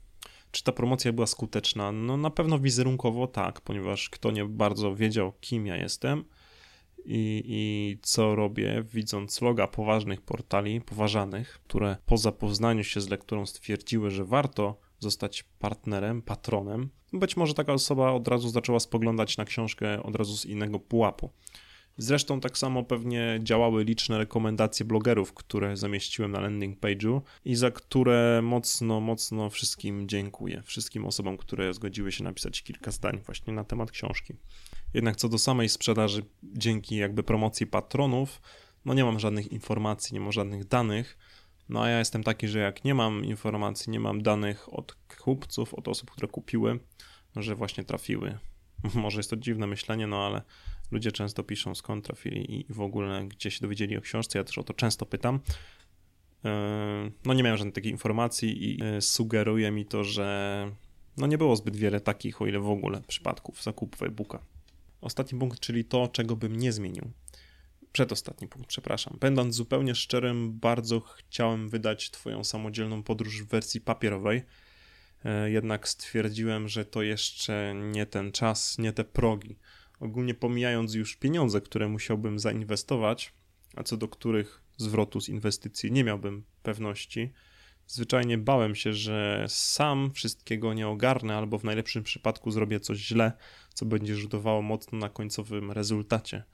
Czy 0.55 0.64
ta 0.64 0.73
promocja 0.73 1.12
była 1.12 1.27
skuteczna? 1.27 1.93
No 1.93 2.17
na 2.17 2.31
pewno 2.31 2.59
wizerunkowo 2.59 3.27
tak, 3.27 3.61
ponieważ 3.61 4.11
kto 4.11 4.31
nie 4.31 4.45
bardzo 4.45 4.95
wiedział, 4.95 5.33
kim 5.40 5.67
ja 5.67 5.77
jestem 5.77 6.25
i, 7.05 7.43
i 7.47 7.99
co 8.03 8.35
robię, 8.35 8.85
widząc 8.93 9.40
loga 9.40 9.67
poważnych 9.67 10.21
portali, 10.21 10.81
poważanych, 10.81 11.61
które 11.64 11.97
po 12.07 12.17
zapoznaniu 12.17 12.85
się 12.85 13.01
z 13.01 13.09
lekturą 13.09 13.47
stwierdziły, 13.47 14.11
że 14.11 14.25
warto 14.25 14.79
zostać 14.99 15.43
partnerem, 15.59 16.23
patronem, 16.23 16.90
być 17.12 17.37
może 17.37 17.55
taka 17.55 17.73
osoba 17.73 18.12
od 18.12 18.29
razu 18.29 18.49
zaczęła 18.49 18.81
spoglądać 18.81 19.37
na 19.37 19.45
książkę 19.45 20.03
od 20.03 20.17
razu 20.17 20.37
z 20.37 20.47
innego 20.47 20.79
pułapu. 20.81 21.31
Zresztą 21.96 22.40
tak 22.40 22.59
samo 22.59 22.83
pewnie 22.83 23.40
działały 23.42 23.85
liczne 23.85 24.18
rekomendacje 24.18 24.87
blogerów, 24.87 25.35
które 25.35 25.76
zamieściłem 25.76 26.33
na 26.33 26.40
landing 26.40 26.80
page'u 26.80 27.20
i 27.44 27.54
za 27.54 27.70
które 27.70 28.40
mocno, 28.42 29.00
mocno 29.00 29.50
wszystkim 29.50 30.09
dziękuję. 30.09 30.62
Wszystkim 30.64 31.07
osobom, 31.07 31.37
które 31.37 31.74
zgodziły 31.74 32.12
się 32.12 32.24
napisać 32.24 32.62
kilka 32.62 32.90
zdań 32.90 33.20
właśnie 33.26 33.52
na 33.52 33.64
temat 33.64 33.90
książki. 33.90 34.35
Jednak 34.94 35.16
co 35.16 35.28
do 35.28 35.38
samej 35.38 35.68
sprzedaży, 35.68 36.22
dzięki 36.42 36.96
jakby 36.96 37.22
promocji 37.22 37.66
patronów, 37.66 38.40
no 38.85 38.94
nie 38.94 39.04
mam 39.04 39.20
żadnych 39.20 39.52
informacji, 39.52 40.14
nie 40.14 40.20
mam 40.20 40.33
żadnych 40.33 40.64
danych. 40.64 41.18
No 41.68 41.83
a 41.83 41.88
ja 41.88 41.98
jestem 41.98 42.24
taki, 42.24 42.48
że 42.48 42.59
jak 42.59 42.85
nie 42.85 42.94
mam 42.94 43.24
informacji, 43.24 43.92
nie 43.92 44.00
mam 44.00 44.22
danych 44.22 44.74
od 44.74 44.96
kupców, 45.18 45.74
od 45.74 45.88
osób, 45.88 46.11
które 46.11 46.28
kupiły, 46.28 46.80
że 47.37 47.54
właśnie 47.54 47.85
trafiły. 47.85 48.38
Może 48.94 49.18
jest 49.18 49.30
to 49.30 49.37
dziwne 49.37 49.66
myślenie, 49.66 50.07
no 50.07 50.26
ale 50.26 50.42
ludzie 50.94 51.12
często 51.12 51.42
piszą 51.42 51.74
skąd 51.74 52.04
trafili 52.04 52.61
i 52.61 52.66
w 52.72 52.80
ogóle 52.80 53.26
gdzie 53.28 53.50
się 53.50 53.61
dowiedzieli 53.61 53.96
o 53.96 54.00
książce. 54.00 54.38
Ja 54.38 54.44
też 54.44 54.59
o 54.59 54.62
to 54.62 54.74
często 54.74 55.07
pytam. 55.07 55.40
E, 56.44 57.11
no 57.24 57.35
nie 57.35 57.42
miałem 57.42 57.59
żadnej 57.59 57.72
takiej 57.72 57.92
informacji 57.92 58.70
i 58.70 58.83
e, 58.83 59.00
sugeruje 59.00 59.70
mi 59.70 59.87
to, 59.87 60.04
że 60.04 60.70
no 61.16 61.26
nie 61.26 61.38
było 61.38 61.57
zbyt 61.57 61.76
wiele 61.76 62.00
takich, 62.00 62.42
o 62.42 62.46
ile 62.46 62.61
w 62.61 62.68
ogóle, 62.68 63.02
przypadków 63.07 63.62
zakupów 63.62 64.02
e-booka. 64.02 64.38
Ostatni 65.00 65.38
punkt, 65.38 65.61
czyli 65.61 65.85
to, 65.85 66.09
czego 66.09 66.37
bym 66.37 66.57
nie 66.57 66.72
zmienił. 66.72 67.11
Przedostatni 67.92 68.48
punkt, 68.48 68.68
przepraszam. 68.68 69.16
Będąc 69.20 69.54
zupełnie 69.54 69.94
szczerym, 69.94 70.59
bardzo 70.59 71.00
chciałem 71.00 71.68
wydać 71.68 72.11
Twoją 72.11 72.44
samodzielną 72.44 73.02
podróż 73.02 73.42
w 73.42 73.46
wersji 73.46 73.80
papierowej 73.80 74.42
E, 75.24 75.50
jednak 75.50 75.88
stwierdziłem, 75.88 76.68
że 76.68 76.85
to 76.85 77.02
jeszcze 77.02 77.74
nie 77.74 78.07
ten 78.07 78.33
czas, 78.33 78.78
nie 78.78 78.92
te 78.92 79.04
progi. 79.04 79.59
Ogólnie 80.00 80.35
pomijając 80.35 80.94
już 80.94 81.16
pieniądze, 81.16 81.61
które 81.61 81.88
musiałbym 81.88 82.38
zainwestować, 82.38 83.33
a 83.76 83.83
co 83.83 83.96
do 83.96 84.09
których 84.09 84.62
zwrotu 84.76 85.20
z 85.20 85.28
inwestycji 85.28 85.92
nie 85.92 86.04
miałbym 86.04 86.44
pewności, 86.62 87.33
zwyczajnie 87.87 88.38
bałem 88.38 88.74
się, 88.74 88.92
że 88.92 89.44
sam 89.48 90.11
wszystkiego 90.11 90.74
nie 90.74 90.88
ogarnę, 90.88 91.37
albo 91.37 91.59
w 91.59 91.64
najlepszym 91.64 92.02
przypadku 92.02 92.50
zrobię 92.50 92.80
coś 92.80 92.98
źle, 92.98 93.33
co 93.74 93.87
będzie 93.87 94.16
rzutowało 94.16 94.62
mocno 94.62 94.98
na 94.98 95.09
końcowym 95.09 95.70
rezultacie. 95.70 96.44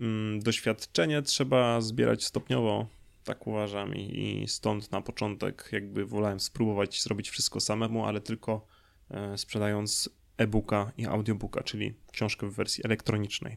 Mm, 0.00 0.40
doświadczenie 0.40 1.22
trzeba 1.22 1.80
zbierać 1.80 2.24
stopniowo, 2.24 2.86
tak 3.24 3.46
uważam 3.46 3.94
i, 3.94 4.44
stąd 4.48 4.92
na 4.92 5.00
początek 5.00 5.68
jakby 5.72 6.06
wolałem 6.06 6.40
spróbować 6.40 7.02
zrobić 7.02 7.30
wszystko 7.30 7.60
samemu, 7.60 8.06
ale 8.06 8.20
tylko 8.20 8.66
e, 9.10 9.38
sprzedając 9.38 10.10
e-booka 10.36 10.92
i 10.96 11.06
audiobooka, 11.06 11.62
czyli 11.62 11.94
książkę 12.12 12.50
w 12.50 12.54
wersji 12.54 12.84
elektronicznej. 12.84 13.56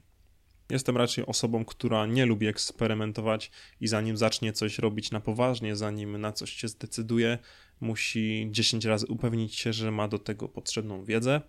Jestem 0.69 0.97
raczej 0.97 1.25
osobą, 1.25 1.65
która 1.65 2.05
nie 2.05 2.25
lubi 2.25 2.47
eksperymentować 2.47 3.51
i 3.81 3.87
zanim 3.87 4.17
zacznie 4.17 4.53
coś 4.53 4.79
robić 4.79 5.11
na 5.11 5.19
poważnie, 5.19 5.75
zanim 5.75 6.17
na 6.17 6.31
coś 6.31 6.53
się 6.53 6.67
zdecyduje, 6.67 7.37
musi 7.81 8.47
10 8.51 8.85
razy 8.85 9.05
upewnić 9.07 9.55
się, 9.55 9.73
że 9.73 9.91
ma 9.91 10.07
do 10.07 10.19
tego 10.19 10.49
potrzebną 10.49 11.03
wiedzę 11.03 11.41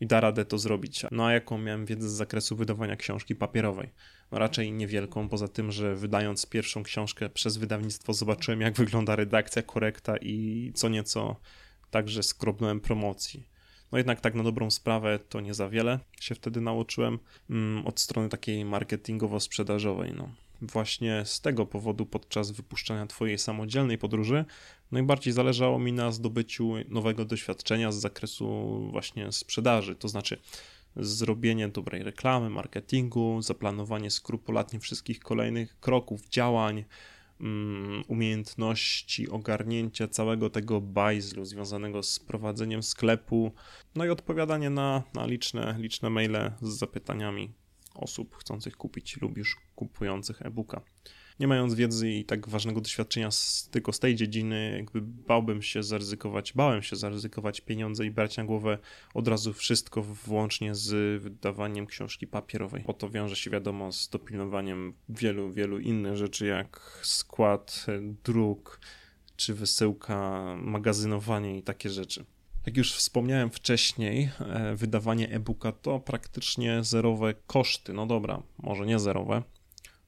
i 0.00 0.06
da 0.06 0.20
radę 0.20 0.44
to 0.44 0.58
zrobić. 0.58 1.02
No 1.10 1.26
a 1.26 1.32
jaką 1.32 1.58
miałem 1.58 1.86
wiedzę 1.86 2.08
z 2.08 2.12
zakresu 2.12 2.56
wydawania 2.56 2.96
książki 2.96 3.34
papierowej? 3.34 3.90
No 4.32 4.38
raczej 4.38 4.72
niewielką, 4.72 5.28
poza 5.28 5.48
tym, 5.48 5.72
że 5.72 5.96
wydając 5.96 6.46
pierwszą 6.46 6.82
książkę 6.82 7.30
przez 7.30 7.56
wydawnictwo 7.56 8.12
zobaczyłem 8.12 8.60
jak 8.60 8.74
wygląda 8.74 9.16
redakcja, 9.16 9.62
korekta 9.62 10.16
i 10.16 10.72
co 10.74 10.88
nieco 10.88 11.36
także 11.90 12.22
skrobnąłem 12.22 12.80
promocji. 12.80 13.53
No 13.92 13.98
jednak 13.98 14.20
tak 14.20 14.34
na 14.34 14.42
dobrą 14.42 14.70
sprawę 14.70 15.18
to 15.28 15.40
nie 15.40 15.54
za 15.54 15.68
wiele 15.68 15.98
się 16.20 16.34
wtedy 16.34 16.60
nauczyłem 16.60 17.18
mm, 17.50 17.86
od 17.86 18.00
strony 18.00 18.28
takiej 18.28 18.64
marketingowo-sprzedażowej. 18.64 20.14
No. 20.16 20.28
Właśnie 20.62 21.22
z 21.24 21.40
tego 21.40 21.66
powodu 21.66 22.06
podczas 22.06 22.50
wypuszczania 22.50 23.06
Twojej 23.06 23.38
samodzielnej 23.38 23.98
podróży 23.98 24.44
najbardziej 24.92 25.32
zależało 25.32 25.78
mi 25.78 25.92
na 25.92 26.12
zdobyciu 26.12 26.74
nowego 26.88 27.24
doświadczenia 27.24 27.92
z 27.92 27.96
zakresu 27.96 28.78
właśnie 28.90 29.32
sprzedaży, 29.32 29.94
to 29.94 30.08
znaczy 30.08 30.38
zrobienie 30.96 31.68
dobrej 31.68 32.02
reklamy, 32.02 32.50
marketingu, 32.50 33.42
zaplanowanie 33.42 34.10
skrupulatnie 34.10 34.80
wszystkich 34.80 35.20
kolejnych 35.20 35.80
kroków, 35.80 36.28
działań, 36.28 36.84
umiejętności 38.08 39.28
ogarnięcia 39.28 40.08
całego 40.08 40.50
tego 40.50 40.80
bajzlu 40.80 41.44
związanego 41.44 42.02
z 42.02 42.18
prowadzeniem 42.18 42.82
sklepu, 42.82 43.52
no 43.94 44.04
i 44.04 44.08
odpowiadanie 44.08 44.70
na, 44.70 45.02
na 45.14 45.26
liczne, 45.26 45.76
liczne 45.78 46.10
maile 46.10 46.52
z 46.62 46.68
zapytaniami 46.68 47.52
osób 47.94 48.36
chcących 48.36 48.76
kupić 48.76 49.20
lub 49.20 49.38
już 49.38 49.56
kupujących 49.74 50.42
e-booka 50.42 50.80
nie 51.40 51.48
mając 51.48 51.74
wiedzy 51.74 52.10
i 52.10 52.24
tak 52.24 52.48
ważnego 52.48 52.80
doświadczenia 52.80 53.30
z, 53.30 53.68
tylko 53.70 53.92
z 53.92 53.98
tej 53.98 54.14
dziedziny, 54.14 54.74
jakby 54.76 55.00
bałbym 55.02 55.62
się 55.62 55.82
zaryzykować, 55.82 56.52
bałem 56.52 56.82
się 56.82 56.96
zaryzykować 56.96 57.60
pieniądze 57.60 58.06
i 58.06 58.10
brać 58.10 58.36
na 58.36 58.44
głowę 58.44 58.78
od 59.14 59.28
razu 59.28 59.52
wszystko, 59.52 60.02
włącznie 60.02 60.74
z 60.74 61.22
wydawaniem 61.22 61.86
książki 61.86 62.26
papierowej. 62.26 62.84
Po 62.84 62.92
to 62.92 63.10
wiąże 63.10 63.36
się 63.36 63.50
wiadomo 63.50 63.92
z 63.92 64.08
dopilnowaniem 64.08 64.94
wielu, 65.08 65.52
wielu 65.52 65.78
innych 65.78 66.16
rzeczy, 66.16 66.46
jak 66.46 67.00
skład, 67.02 67.86
druk, 68.24 68.80
czy 69.36 69.54
wysyłka, 69.54 70.42
magazynowanie 70.58 71.58
i 71.58 71.62
takie 71.62 71.90
rzeczy. 71.90 72.24
Jak 72.66 72.76
już 72.76 72.94
wspomniałem 72.94 73.50
wcześniej, 73.50 74.30
e, 74.40 74.76
wydawanie 74.76 75.30
e-booka 75.30 75.72
to 75.72 76.00
praktycznie 76.00 76.84
zerowe 76.84 77.34
koszty. 77.46 77.92
No 77.92 78.06
dobra, 78.06 78.42
może 78.58 78.86
nie 78.86 78.98
zerowe, 78.98 79.42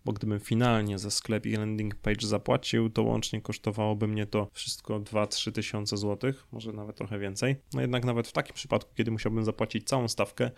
bo 0.06 0.12
gdybym 0.12 0.40
finalnie 0.40 0.98
za 0.98 1.10
sklep 1.10 1.46
i 1.46 1.52
landing 1.52 1.94
page 1.94 2.26
zapłacił, 2.26 2.90
to 2.90 3.02
łącznie 3.02 3.40
kosztowałoby 3.40 4.08
mnie 4.08 4.26
to 4.26 4.48
wszystko 4.52 5.00
2-3 5.00 5.52
tysiące 5.52 5.96
złotych, 5.96 6.46
może 6.52 6.72
nawet 6.72 6.96
trochę 6.96 7.18
więcej. 7.18 7.56
No 7.74 7.80
jednak 7.80 8.04
nawet 8.04 8.28
w 8.28 8.32
takim 8.32 8.54
przypadku, 8.54 8.94
kiedy 8.94 9.10
musiałbym 9.10 9.44
zapłacić 9.44 9.88
całą 9.88 10.08
stawkę, 10.08 10.50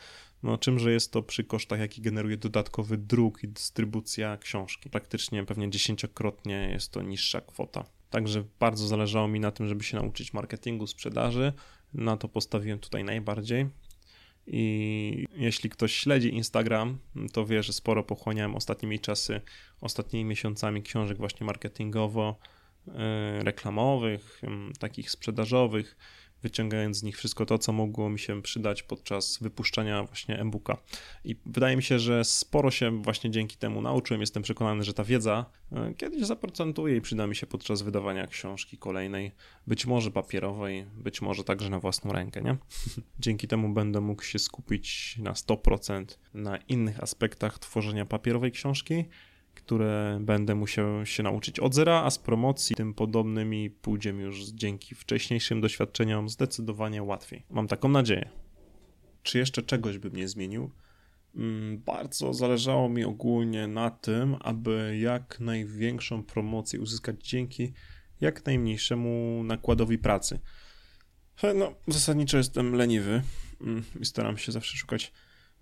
no 0.43 0.59
czymże 0.59 0.93
jest 0.93 1.13
to 1.13 1.23
przy 1.23 1.45
kosztach, 1.45 1.81
jaki 1.81 2.03
generuje 2.03 2.37
dodatkowy 2.37 2.99
druk 2.99 3.45
i 3.45 3.49
dystrybucja 3.49 4.37
książki. 4.37 4.91
Praktycznie 4.91 5.45
pewnie 5.45 5.71
dziesięciokrotnie 5.71 6.69
jest 6.73 6.93
to 6.93 7.03
niższa 7.03 7.41
kwota. 7.41 7.85
Także 8.11 8.45
bardzo 8.61 8.87
zależało 8.87 9.29
mi 9.29 9.41
na 9.41 9.51
tym, 9.51 9.69
żeby 9.69 9.85
się 9.85 9.97
nauczyć 9.97 10.33
marketingu, 10.33 10.87
sprzedaży. 10.87 11.53
Na 11.95 12.17
to 12.17 12.29
postawiłem 12.29 12.79
tutaj 12.79 13.05
najbardziej. 13.05 13.67
I 14.51 15.27
jeśli 15.37 15.71
ktoś 15.71 15.95
śledzi 15.95 16.35
Instagram, 16.35 16.99
to 17.33 17.47
wie, 17.47 17.63
że 17.63 17.73
sporo 17.73 18.03
pochłaniałem 18.05 18.57
ostatnimi 18.57 19.01
czasy, 19.01 19.41
ostatnimi 19.81 20.25
miesiącami 20.25 20.83
książek 20.83 21.19
właśnie 21.19 21.47
marketingowo, 21.47 22.39
e, 22.89 23.45
reklamowych, 23.45 24.43
takich 24.79 25.11
sprzedażowych, 25.11 25.97
wyciągając 26.43 26.97
z 26.97 27.03
nich 27.03 27.17
wszystko 27.17 27.47
to, 27.47 27.59
co 27.59 27.73
mogło 27.73 28.11
mi 28.11 28.19
się 28.19 28.43
przydać 28.43 28.83
podczas 28.83 29.39
wypuszczania 29.41 30.03
właśnie 30.03 30.41
e-booka. 30.41 30.77
I 31.25 31.37
wydaje 31.47 31.77
mi 31.77 31.83
się, 31.83 31.99
że 31.99 32.25
sporo 32.25 32.71
się 32.71 33.03
właśnie 33.03 33.31
dzięki 33.31 33.57
temu 33.57 33.83
nauczyłem. 33.83 34.21
Jestem 34.21 34.43
przekonany, 34.43 34.85
że 34.85 34.95
ta 34.95 35.05
wiedza 35.05 35.47
e, 35.73 35.95
kiedyś 35.95 36.27
zaprocentuje 36.27 36.97
i 36.97 37.01
przyda 37.01 37.27
mi 37.27 37.37
się 37.37 37.47
podczas 37.47 37.83
wydawania 37.83 38.27
książki 38.27 38.79
kolejnej, 38.79 39.33
być 39.67 39.87
może 39.87 40.11
papierowej, 40.11 40.87
być 40.97 41.23
może 41.23 41.45
także 41.45 41.71
na 41.71 41.81
własną 41.81 42.13
rękę, 42.13 42.43
nie? 42.43 42.57
dzięki 43.21 43.49
temu 43.49 43.69
będę 43.69 44.01
mógł 44.01 44.23
się 44.23 44.39
skupić 44.39 45.17
na 45.19 45.33
100% 45.33 46.05
na 46.35 46.57
innych 46.57 47.03
aspektach 47.03 47.59
tworzenia 47.59 48.07
papierowej 48.07 48.53
książki, 48.53 49.05
które 49.59 50.19
będę 50.21 50.55
musiał 50.55 51.07
się 51.07 51.23
nauczyć 51.23 51.61
od 51.61 51.75
zera, 51.75 52.03
a 52.05 52.11
z 52.11 52.19
promocji 52.19 52.77
tym 52.77 52.95
podobnymi 52.95 53.71
pójdzie 53.71 54.13
mi 54.13 54.23
już 54.23 54.45
dzięki 54.45 54.95
wcześniejszym 54.95 55.61
doświadczeniom 55.61 56.29
zdecydowanie 56.29 57.03
łatwiej. 57.03 57.47
Mam 57.51 57.69
taką 57.69 57.89
nadzieję. 57.89 58.31
Czy 59.23 59.39
jeszcze 59.39 59.63
czegoś 59.63 59.99
bym 59.99 60.17
nie 60.17 60.29
zmienił? 60.29 60.71
Mm, 61.37 61.79
bardzo 61.79 62.35
zależało 62.35 62.89
mi 62.89 63.05
ogólnie 63.05 63.67
na 63.67 63.91
tym, 63.91 64.37
aby 64.41 64.99
jak 65.01 65.41
największą 65.41 66.23
promocję 66.23 66.81
uzyskać 66.81 67.29
dzięki 67.29 67.73
jak 68.21 68.47
najmniejszemu 68.47 69.43
nakładowi 69.45 69.99
pracy. 69.99 70.39
No, 71.55 71.75
zasadniczo 71.89 72.37
jestem 72.37 72.75
leniwy 72.75 73.23
mm, 73.61 73.85
i 74.01 74.05
staram 74.05 74.39
się 74.39 74.53
zawsze 74.53 74.77
szukać 74.77 75.13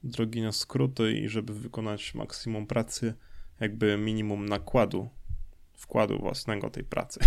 drogi 0.02 0.42
na 0.42 0.52
skróty 0.52 1.12
i 1.12 1.28
żeby 1.28 1.54
wykonać 1.54 2.14
maksimum 2.14 2.66
pracy 2.66 3.14
jakby 3.60 3.98
minimum 3.98 4.48
nakładu, 4.48 5.08
wkładu 5.76 6.18
własnego 6.18 6.70
tej 6.70 6.84
pracy. 6.84 7.20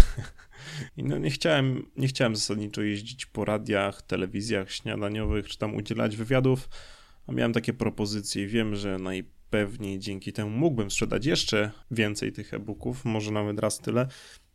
I 0.97 1.03
no 1.03 1.17
nie 1.17 1.29
chciałem, 1.29 1.85
nie 1.97 2.07
chciałem 2.07 2.35
zasadniczo 2.35 2.81
jeździć 2.81 3.25
po 3.25 3.45
radiach, 3.45 4.01
telewizjach 4.01 4.71
śniadaniowych, 4.71 5.47
czy 5.47 5.57
tam 5.57 5.75
udzielać 5.75 6.17
wywiadów, 6.17 6.69
a 7.27 7.31
miałem 7.31 7.53
takie 7.53 7.73
propozycje 7.73 8.43
i 8.43 8.47
wiem, 8.47 8.75
że 8.75 8.97
najpewniej 8.97 9.99
dzięki 9.99 10.33
temu 10.33 10.49
mógłbym 10.49 10.91
sprzedać 10.91 11.25
jeszcze 11.25 11.71
więcej 11.91 12.31
tych 12.31 12.53
e-booków, 12.53 13.05
może 13.05 13.31
nawet 13.31 13.59
raz 13.59 13.79
tyle, 13.79 14.07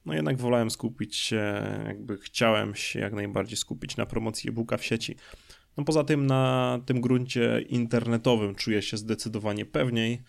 no 0.04 0.14
jednak 0.14 0.36
wolałem 0.36 0.70
skupić 0.70 1.16
się, 1.16 1.62
jakby 1.86 2.18
chciałem 2.18 2.74
się 2.74 3.00
jak 3.00 3.12
najbardziej 3.12 3.56
skupić 3.56 3.96
na 3.96 4.06
promocji 4.06 4.50
e-booka 4.50 4.76
w 4.76 4.84
sieci. 4.84 5.16
No 5.76 5.84
poza 5.84 6.04
tym 6.04 6.26
na 6.26 6.80
tym 6.86 7.00
gruncie 7.00 7.64
internetowym 7.68 8.54
czuję 8.54 8.82
się 8.82 8.96
zdecydowanie 8.96 9.66
pewniej, 9.66 10.22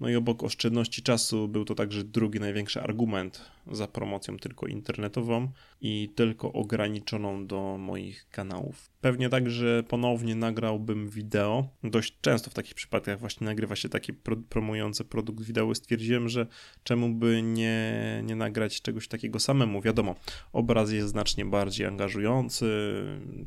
no 0.00 0.08
i 0.08 0.16
obok 0.16 0.42
oszczędności 0.42 1.02
czasu 1.02 1.48
był 1.48 1.64
to 1.64 1.74
także 1.74 2.04
drugi 2.04 2.40
największy 2.40 2.80
argument 2.82 3.50
za 3.72 3.86
promocją 3.88 4.36
tylko 4.36 4.66
internetową 4.66 5.48
i 5.80 6.10
tylko 6.14 6.52
ograniczoną 6.52 7.46
do 7.46 7.76
moich 7.78 8.26
kanałów. 8.30 8.90
Pewnie 9.00 9.28
także 9.28 9.82
ponownie 9.88 10.34
nagrałbym 10.34 11.08
wideo. 11.08 11.68
Dość 11.84 12.18
często 12.20 12.50
w 12.50 12.54
takich 12.54 12.74
przypadkach 12.74 13.20
właśnie 13.20 13.44
nagrywa 13.44 13.76
się 13.76 13.88
takie 13.88 14.12
pro 14.12 14.36
promujące 14.36 15.04
produkt 15.04 15.44
wideo. 15.44 15.74
Stwierdziłem, 15.74 16.28
że 16.28 16.46
czemu 16.84 17.14
by 17.14 17.42
nie, 17.42 18.22
nie 18.24 18.36
nagrać 18.36 18.82
czegoś 18.82 19.08
takiego 19.08 19.40
samemu. 19.40 19.82
Wiadomo, 19.82 20.14
obraz 20.52 20.92
jest 20.92 21.08
znacznie 21.08 21.44
bardziej 21.44 21.86
angażujący, 21.86 22.94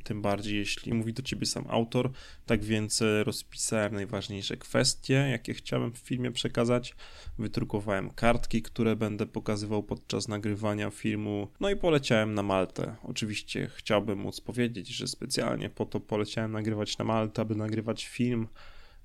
tym 0.04 0.22
bardziej 0.22 0.58
jeśli 0.58 0.94
mówi 0.94 1.14
do 1.14 1.22
ciebie 1.22 1.46
sam 1.46 1.66
autor. 1.68 2.12
Tak 2.46 2.64
więc 2.64 3.04
rozpisałem 3.24 3.94
najważniejsze 3.94 4.58
kwestie, 4.58 5.14
jakie 5.14 5.54
chciałem 5.54 5.92
w 5.92 5.98
filmie 5.98 6.32
przekazać. 6.41 6.95
Wydrukowałem 7.38 8.10
kartki, 8.10 8.62
które 8.62 8.95
będę 8.95 9.25
pokazywał 9.25 9.84
podczas 9.84 10.27
nagrywania 10.27 10.89
filmu. 10.89 11.47
No 11.60 11.69
i 11.69 11.75
poleciałem 11.75 12.34
na 12.34 12.43
Maltę. 12.43 12.95
Oczywiście 13.04 13.69
chciałbym 13.75 14.19
móc 14.19 14.41
powiedzieć, 14.41 14.88
że 14.88 15.08
specjalnie 15.08 15.69
po 15.69 15.86
to 15.86 15.99
poleciałem 15.99 16.51
nagrywać 16.51 16.97
na 16.97 17.06
Maltę, 17.06 17.41
aby 17.41 17.56
nagrywać 17.56 18.08
film. 18.08 18.47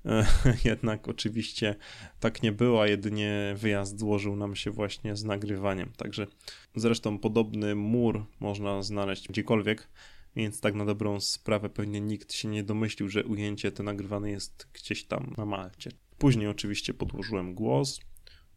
Jednak 0.65 1.07
oczywiście 1.07 1.75
tak 2.19 2.43
nie 2.43 2.51
było, 2.51 2.81
a 2.81 2.87
jedynie 2.87 3.55
wyjazd 3.57 3.99
złożył 3.99 4.35
nam 4.35 4.55
się 4.55 4.71
właśnie 4.71 5.15
z 5.15 5.23
nagrywaniem. 5.23 5.91
Także 5.97 6.27
zresztą 6.75 7.19
podobny 7.19 7.75
mur 7.75 8.25
można 8.39 8.81
znaleźć 8.81 9.27
gdziekolwiek, 9.27 9.87
więc 10.35 10.61
tak 10.61 10.75
na 10.75 10.85
dobrą 10.85 11.19
sprawę 11.19 11.69
pewnie 11.69 12.01
nikt 12.01 12.33
się 12.33 12.47
nie 12.47 12.63
domyślił, 12.63 13.09
że 13.09 13.23
ujęcie 13.23 13.71
to 13.71 13.83
nagrywane 13.83 14.31
jest 14.31 14.67
gdzieś 14.73 15.03
tam 15.03 15.33
na 15.37 15.45
Malcie. 15.45 15.91
Później 16.17 16.47
oczywiście 16.47 16.93
podłożyłem 16.93 17.55
głos, 17.55 17.99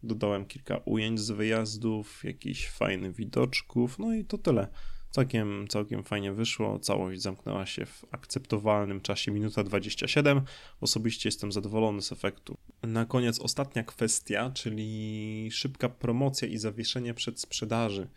dodałem 0.03 0.46
kilka 0.46 0.77
ujęć 0.85 1.20
z 1.20 1.31
wyjazdów, 1.31 2.25
jakichś 2.25 2.68
fajnych 2.68 3.14
widoczków, 3.14 3.99
no 3.99 4.14
i 4.14 4.25
to 4.25 4.38
tyle. 4.38 4.68
Całkiem, 5.11 5.68
całkiem 5.68 6.03
fajnie 6.05 6.33
wyszło. 6.33 6.79
Całość 6.79 7.23
zamknęła 7.23 7.66
się 7.66 7.87
w 7.87 8.05
akceptowalnym 8.11 9.01
czasie 9.01 9.33
minuta 9.33 9.64
27. 9.64 10.40
Osobiście 10.81 11.29
jestem 11.29 11.53
zadowolony 11.53 12.03
z 12.03 12.12
efektu. 12.12 12.57
Na 12.83 13.05
koniec 13.05 13.40
ostatnia 13.40 13.85
kwestia, 13.85 14.51
czyli 14.55 15.49
szybka 15.53 15.88
promocja 15.88 16.49
i 16.49 16.59
zawieszenie 16.59 17.14
przed 17.14 17.40
sprzedaży. 17.40 18.09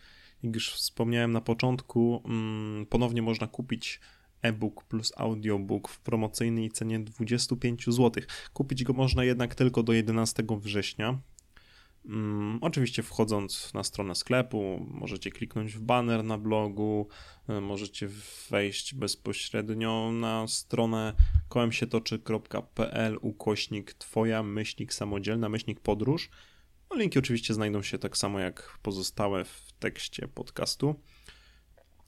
Jak 0.44 0.56
już 0.56 0.74
wspomniałem 0.74 1.32
na 1.32 1.42
początku, 1.42 2.22
mm, 2.26 2.86
ponownie 2.86 3.22
można 3.22 3.48
kupić 3.48 4.00
e-book 4.44 4.84
plus 4.84 5.14
audiobook 5.18 5.90
w 5.90 6.00
promocyjnej 6.00 6.72
cenie 6.72 7.00
25 7.00 7.86
zł. 7.86 8.24
Kupić 8.54 8.84
go 8.84 8.94
można 8.94 9.24
jednak 9.24 9.56
tylko 9.56 9.84
do 9.84 9.94
11 9.94 10.44
września. 10.50 11.20
Um, 12.06 12.60
oczywiście 12.62 13.04
wchodząc 13.04 13.74
na 13.74 13.84
stronę 13.84 14.16
sklepu, 14.16 14.86
możecie 14.92 15.32
kliknąć 15.32 15.74
w 15.74 15.82
banner 15.82 16.24
na 16.24 16.38
blogu, 16.38 17.08
e, 17.48 17.62
możecie 17.62 18.10
wejść 18.50 18.94
bezpośrednio 18.94 20.12
na 20.12 20.48
stronę 20.48 21.14
kołemsietoczy.pl 21.50 23.18
ukośnik 23.22 23.94
twoja 23.94 24.44
myślnik 24.44 24.94
samodzielna 24.94 25.50
myślnik 25.50 25.80
podróż. 25.80 26.30
No, 26.92 26.98
linki 26.98 27.20
oczywiście 27.20 27.54
znajdą 27.54 27.82
się 27.82 27.98
tak 27.98 28.18
samo 28.18 28.40
jak 28.40 28.80
pozostałe 28.82 29.46
w 29.46 29.72
tekście 29.80 30.28
podcastu. 30.28 30.96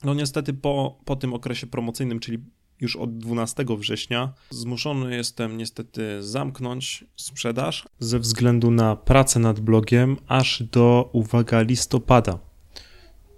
No 0.04 0.14
niestety 0.14 0.54
po, 0.54 1.00
po 1.06 1.16
tym 1.16 1.34
okresie 1.34 1.68
promocyjnym, 1.68 2.20
czyli 2.20 2.38
już 2.82 2.96
od 2.96 3.18
12 3.18 3.66
września, 3.78 4.34
zmuszony 4.50 5.16
jestem 5.16 5.58
niestety 5.58 6.24
zamknąć 6.24 7.06
sprzedaż 7.16 7.86
ze 8.00 8.20
względu 8.20 8.72
na 8.72 8.96
pracę 8.96 9.40
nad 9.40 9.60
blogiem 9.60 10.18
aż 10.28 10.64
do, 10.64 11.10
uwaga, 11.14 11.62
listopada. 11.62 12.40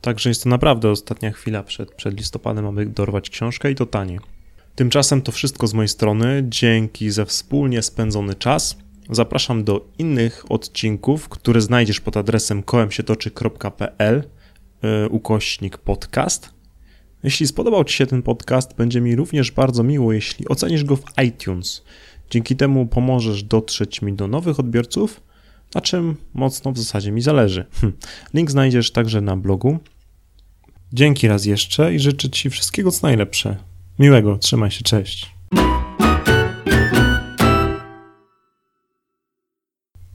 Także 0.01 0.30
jest 0.30 0.43
to 0.43 0.49
naprawdę 0.49 0.89
ostatnia 0.91 1.32
chwila 1.32 1.64
przed, 1.64 1.95
przed 1.95 2.18
listopadem, 2.18 2.66
aby 2.66 2.86
dorwać 2.86 3.30
książkę 3.30 3.72
i 3.72 3.76
to 3.76 3.86
tanie. 3.86 4.20
Tymczasem 4.76 5.22
to 5.22 5.32
wszystko 5.32 5.68
z 5.68 5.74
mojej 5.74 5.88
strony. 5.88 6.43
Dzięki 6.47 7.12
za 7.12 7.26
wspólnie 7.26 7.82
spędzony 7.82 8.36
czas 8.36 8.78
Zapraszam 9.10 9.64
do 9.64 9.88
innych 9.97 10.45
odcinków, 10.49 11.30
które 11.30 11.62
znajdziesz 11.62 11.99
pod 11.99 12.18
adresem 12.18 12.64
kołemsietoczy.pl 12.64 14.24
ukośnik 15.09 15.78
podcast. 15.78 16.49
Jeśli 17.23 17.47
spodobał 17.47 17.84
Ci 17.84 17.95
się 17.95 18.05
ten 18.05 18.21
podcast, 18.21 18.75
będzie 18.75 19.01
mi 19.01 19.15
również 19.15 19.51
bardzo 19.51 19.84
miło, 19.84 20.13
jeśli 20.13 20.47
ocenisz 20.47 20.84
go 20.84 20.95
w 20.95 21.03
iTunes. 21.25 21.84
Dzięki 22.30 22.55
temu 22.55 22.86
pomożesz 22.86 23.43
dotrzeć 23.43 24.01
mi 24.01 24.13
do 24.13 24.28
nowych 24.28 24.59
odbiorców, 24.59 25.21
na 25.75 25.82
czym 25.82 26.15
mocno 26.34 26.71
w 26.71 26.78
zasadzie 26.78 27.11
mi 27.11 27.21
zależy. 27.21 27.65
Hm. 27.82 27.93
Link 28.34 28.51
znajdziesz 28.51 28.91
także 28.91 29.21
na 29.21 29.38
blogu. 29.38 29.80
Dzięki 30.93 31.28
raz 31.28 31.45
jeszcze 31.45 31.93
i 31.93 31.99
życzę 31.99 32.30
Ci 32.30 32.49
wszystkiego 32.49 32.91
co 32.91 33.07
najlepsze. 33.07 33.57
Miłego, 33.99 34.38
trzymaj 34.38 34.71
się, 34.71 34.84
cześć. 34.84 35.37